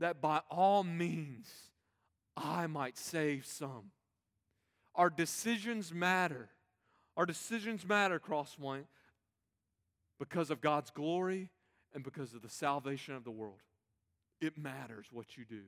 [0.00, 1.50] that by all means
[2.36, 3.92] I might save some.
[4.94, 6.50] Our decisions matter.
[7.16, 8.84] Our decisions matter, Crosspoint,
[10.18, 11.50] because of God's glory
[11.94, 13.62] and because of the salvation of the world.
[14.40, 15.62] It matters what you do.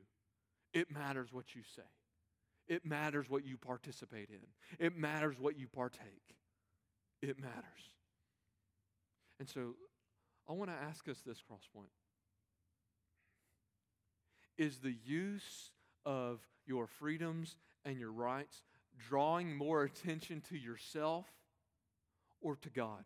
[0.73, 1.83] It matters what you say.
[2.69, 4.85] It matters what you participate in.
[4.85, 6.37] It matters what you partake.
[7.21, 7.95] It matters.
[9.41, 9.75] And so
[10.49, 11.91] I want to ask us this crosspoint.
[14.57, 15.71] Is the use
[16.05, 18.63] of your freedoms and your rights
[19.09, 21.27] drawing more attention to yourself
[22.41, 23.05] or to God?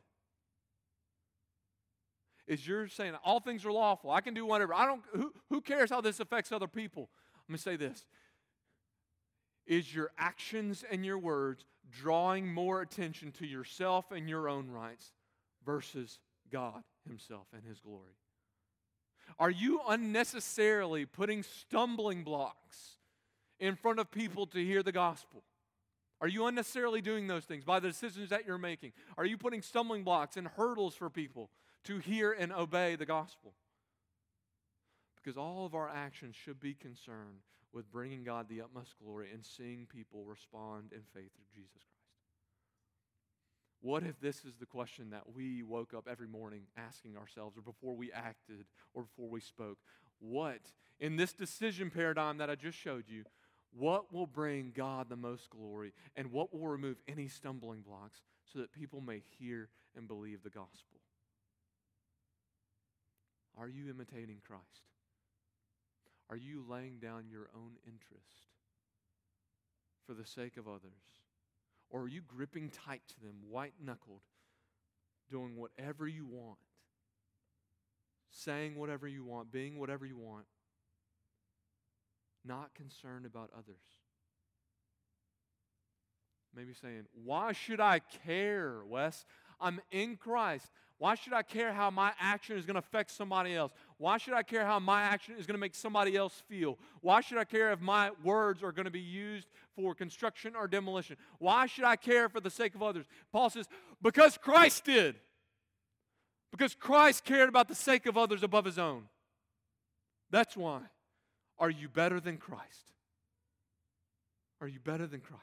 [2.47, 4.11] Is you're saying all things are lawful?
[4.11, 4.75] I can do whatever.
[4.75, 7.09] I don't who, who cares how this affects other people?
[7.49, 8.05] Let me say this.
[9.67, 15.13] Is your actions and your words drawing more attention to yourself and your own rights
[15.65, 16.19] versus
[16.51, 18.17] God Himself and His glory?
[19.39, 22.99] Are you unnecessarily putting stumbling blocks
[23.59, 25.43] in front of people to hear the gospel?
[26.21, 28.93] Are you unnecessarily doing those things by the decisions that you're making?
[29.19, 31.51] Are you putting stumbling blocks and hurdles for people
[31.85, 33.55] to hear and obey the gospel?
[35.25, 37.41] Because all of our actions should be concerned
[37.72, 42.05] with bringing God the utmost glory and seeing people respond in faith through Jesus Christ.
[43.81, 47.62] What if this is the question that we woke up every morning asking ourselves, or
[47.62, 49.79] before we acted, or before we spoke?
[50.20, 50.61] What,
[51.01, 53.25] in this decision paradigm that I just showed you,
[53.77, 58.22] what will bring God the most glory and what will remove any stumbling blocks
[58.53, 61.01] so that people may hear and believe the gospel?
[63.59, 64.94] Are you imitating Christ?
[66.31, 68.49] Are you laying down your own interest
[70.07, 71.03] for the sake of others?
[71.91, 74.22] Or are you gripping tight to them, white knuckled,
[75.31, 76.59] doing whatever you want,
[78.31, 80.47] saying whatever you want, being whatever you want,
[82.45, 83.77] not concerned about others?
[86.57, 89.25] Maybe saying, Why should I care, Wes?
[89.61, 90.70] I'm in Christ.
[90.99, 93.72] Why should I care how my action is going to affect somebody else?
[93.99, 96.79] Why should I care how my action is going to make somebody else feel?
[97.01, 100.67] Why should I care if my words are going to be used for construction or
[100.67, 101.17] demolition?
[101.39, 103.07] Why should I care for the sake of others?
[103.33, 103.67] Paul says,
[104.03, 105.17] because Christ did.
[106.51, 109.05] Because Christ cared about the sake of others above his own.
[110.31, 110.81] That's why.
[111.59, 112.93] Are you better than Christ?
[114.61, 115.43] Are you better than Christ?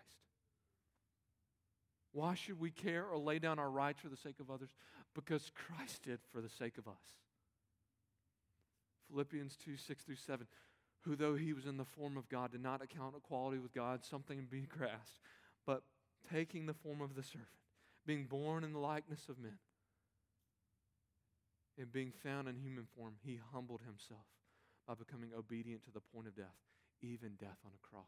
[2.12, 4.70] Why should we care or lay down our rights for the sake of others?
[5.16, 7.20] Because Christ did for the sake of us.
[9.12, 10.47] Philippians 2 6 through 7.
[11.01, 14.05] Who, though he was in the form of God, did not account equality with God
[14.05, 15.20] something to be grasped,
[15.66, 15.84] but
[16.32, 17.47] taking the form of the servant,
[18.05, 19.57] being born in the likeness of men,
[21.78, 24.26] and being found in human form, he humbled himself
[24.88, 26.57] by becoming obedient to the point of death,
[27.01, 28.05] even death on a cross.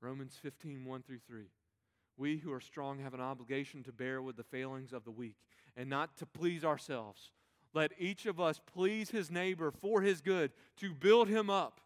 [0.00, 1.44] Romans 15 1 through 3.
[2.16, 5.36] We who are strong have an obligation to bear with the failings of the weak
[5.76, 7.30] and not to please ourselves.
[7.76, 11.82] Let each of us please his neighbor for his good, to build him up.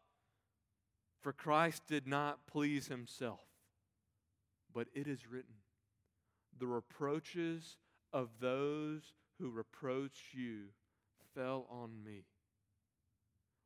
[1.21, 3.41] For Christ did not please himself,
[4.73, 5.57] but it is written,
[6.57, 7.77] The reproaches
[8.13, 10.67] of those who reproach you
[11.35, 12.23] fell on me.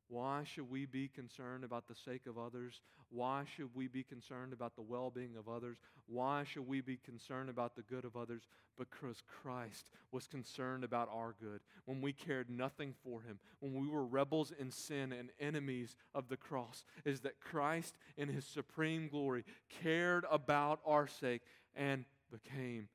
[0.07, 2.81] Why should we be concerned about the sake of others?
[3.09, 5.77] Why should we be concerned about the well being of others?
[6.05, 8.43] Why should we be concerned about the good of others?
[8.77, 13.87] Because Christ was concerned about our good when we cared nothing for him, when we
[13.87, 19.07] were rebels in sin and enemies of the cross, is that Christ, in his supreme
[19.07, 19.43] glory,
[19.81, 21.41] cared about our sake
[21.75, 22.89] and became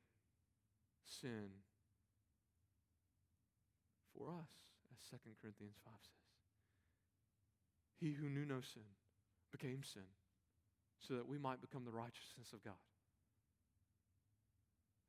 [1.04, 1.48] sin
[4.16, 4.48] for us,
[4.92, 6.19] as 2 Corinthians 5 says.
[8.01, 8.88] He who knew no sin
[9.53, 10.09] became sin
[11.01, 12.80] so that we might become the righteousness of God.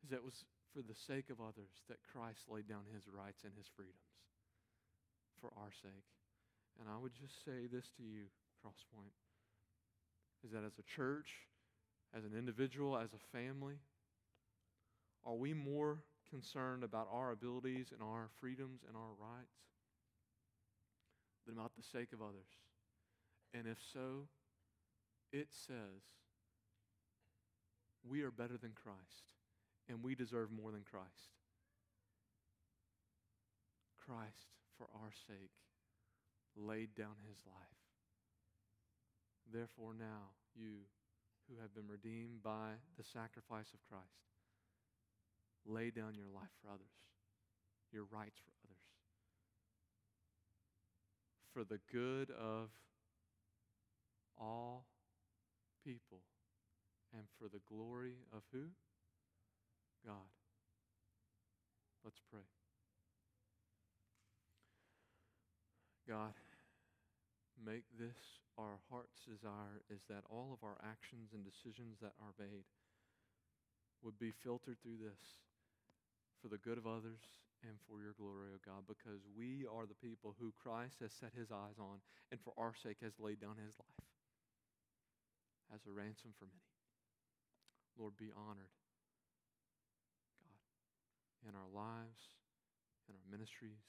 [0.04, 3.54] is that was for the sake of others that Christ laid down his rights and
[3.56, 4.12] his freedoms
[5.40, 6.08] for our sake.
[6.80, 8.32] And I would just say this to you,
[8.64, 9.16] Crosspoint,
[10.44, 11.48] is that as a church,
[12.16, 13.80] as an individual, as a family,
[15.26, 19.60] are we more concerned about our abilities and our freedoms and our rights
[21.46, 22.48] than about the sake of others?
[23.54, 24.28] And if so,
[25.32, 26.02] it says
[28.08, 29.32] we are better than Christ
[29.90, 31.36] and we deserve more than Christ.
[34.00, 34.48] Christ,
[34.78, 35.52] for our sake,
[36.56, 37.82] laid down his life.
[39.52, 40.88] Therefore, now, you
[41.48, 44.32] who have been redeemed by the sacrifice of Christ,
[45.66, 46.96] lay down your life for others,
[47.92, 48.78] your rights for others,
[51.54, 52.70] for the good of
[54.40, 54.86] all
[55.84, 56.22] people
[57.14, 58.72] and for the glory of who?
[60.06, 60.32] God.
[62.04, 62.48] Let's pray.
[66.08, 66.34] God,
[67.62, 72.36] make this our heart's desire is that all of our actions and decisions that are
[72.42, 72.66] made
[74.02, 75.40] would be filtered through this
[76.42, 77.22] for the good of others
[77.62, 81.38] and for your glory, O God, because we are the people who Christ has set
[81.38, 82.02] his eyes on
[82.34, 84.11] and for our sake has laid down his life
[85.72, 86.72] as a ransom for many.
[88.00, 88.72] Lord, be honored,
[90.40, 90.62] God,
[91.48, 92.36] in our lives,
[93.08, 93.84] in our ministries,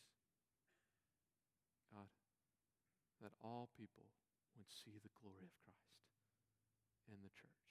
[1.91, 2.11] God,
[3.23, 4.11] that all people
[4.59, 6.03] would see the glory of Christ
[7.11, 7.67] in the church.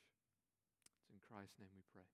[0.99, 2.07] It's in Christ's name we pray.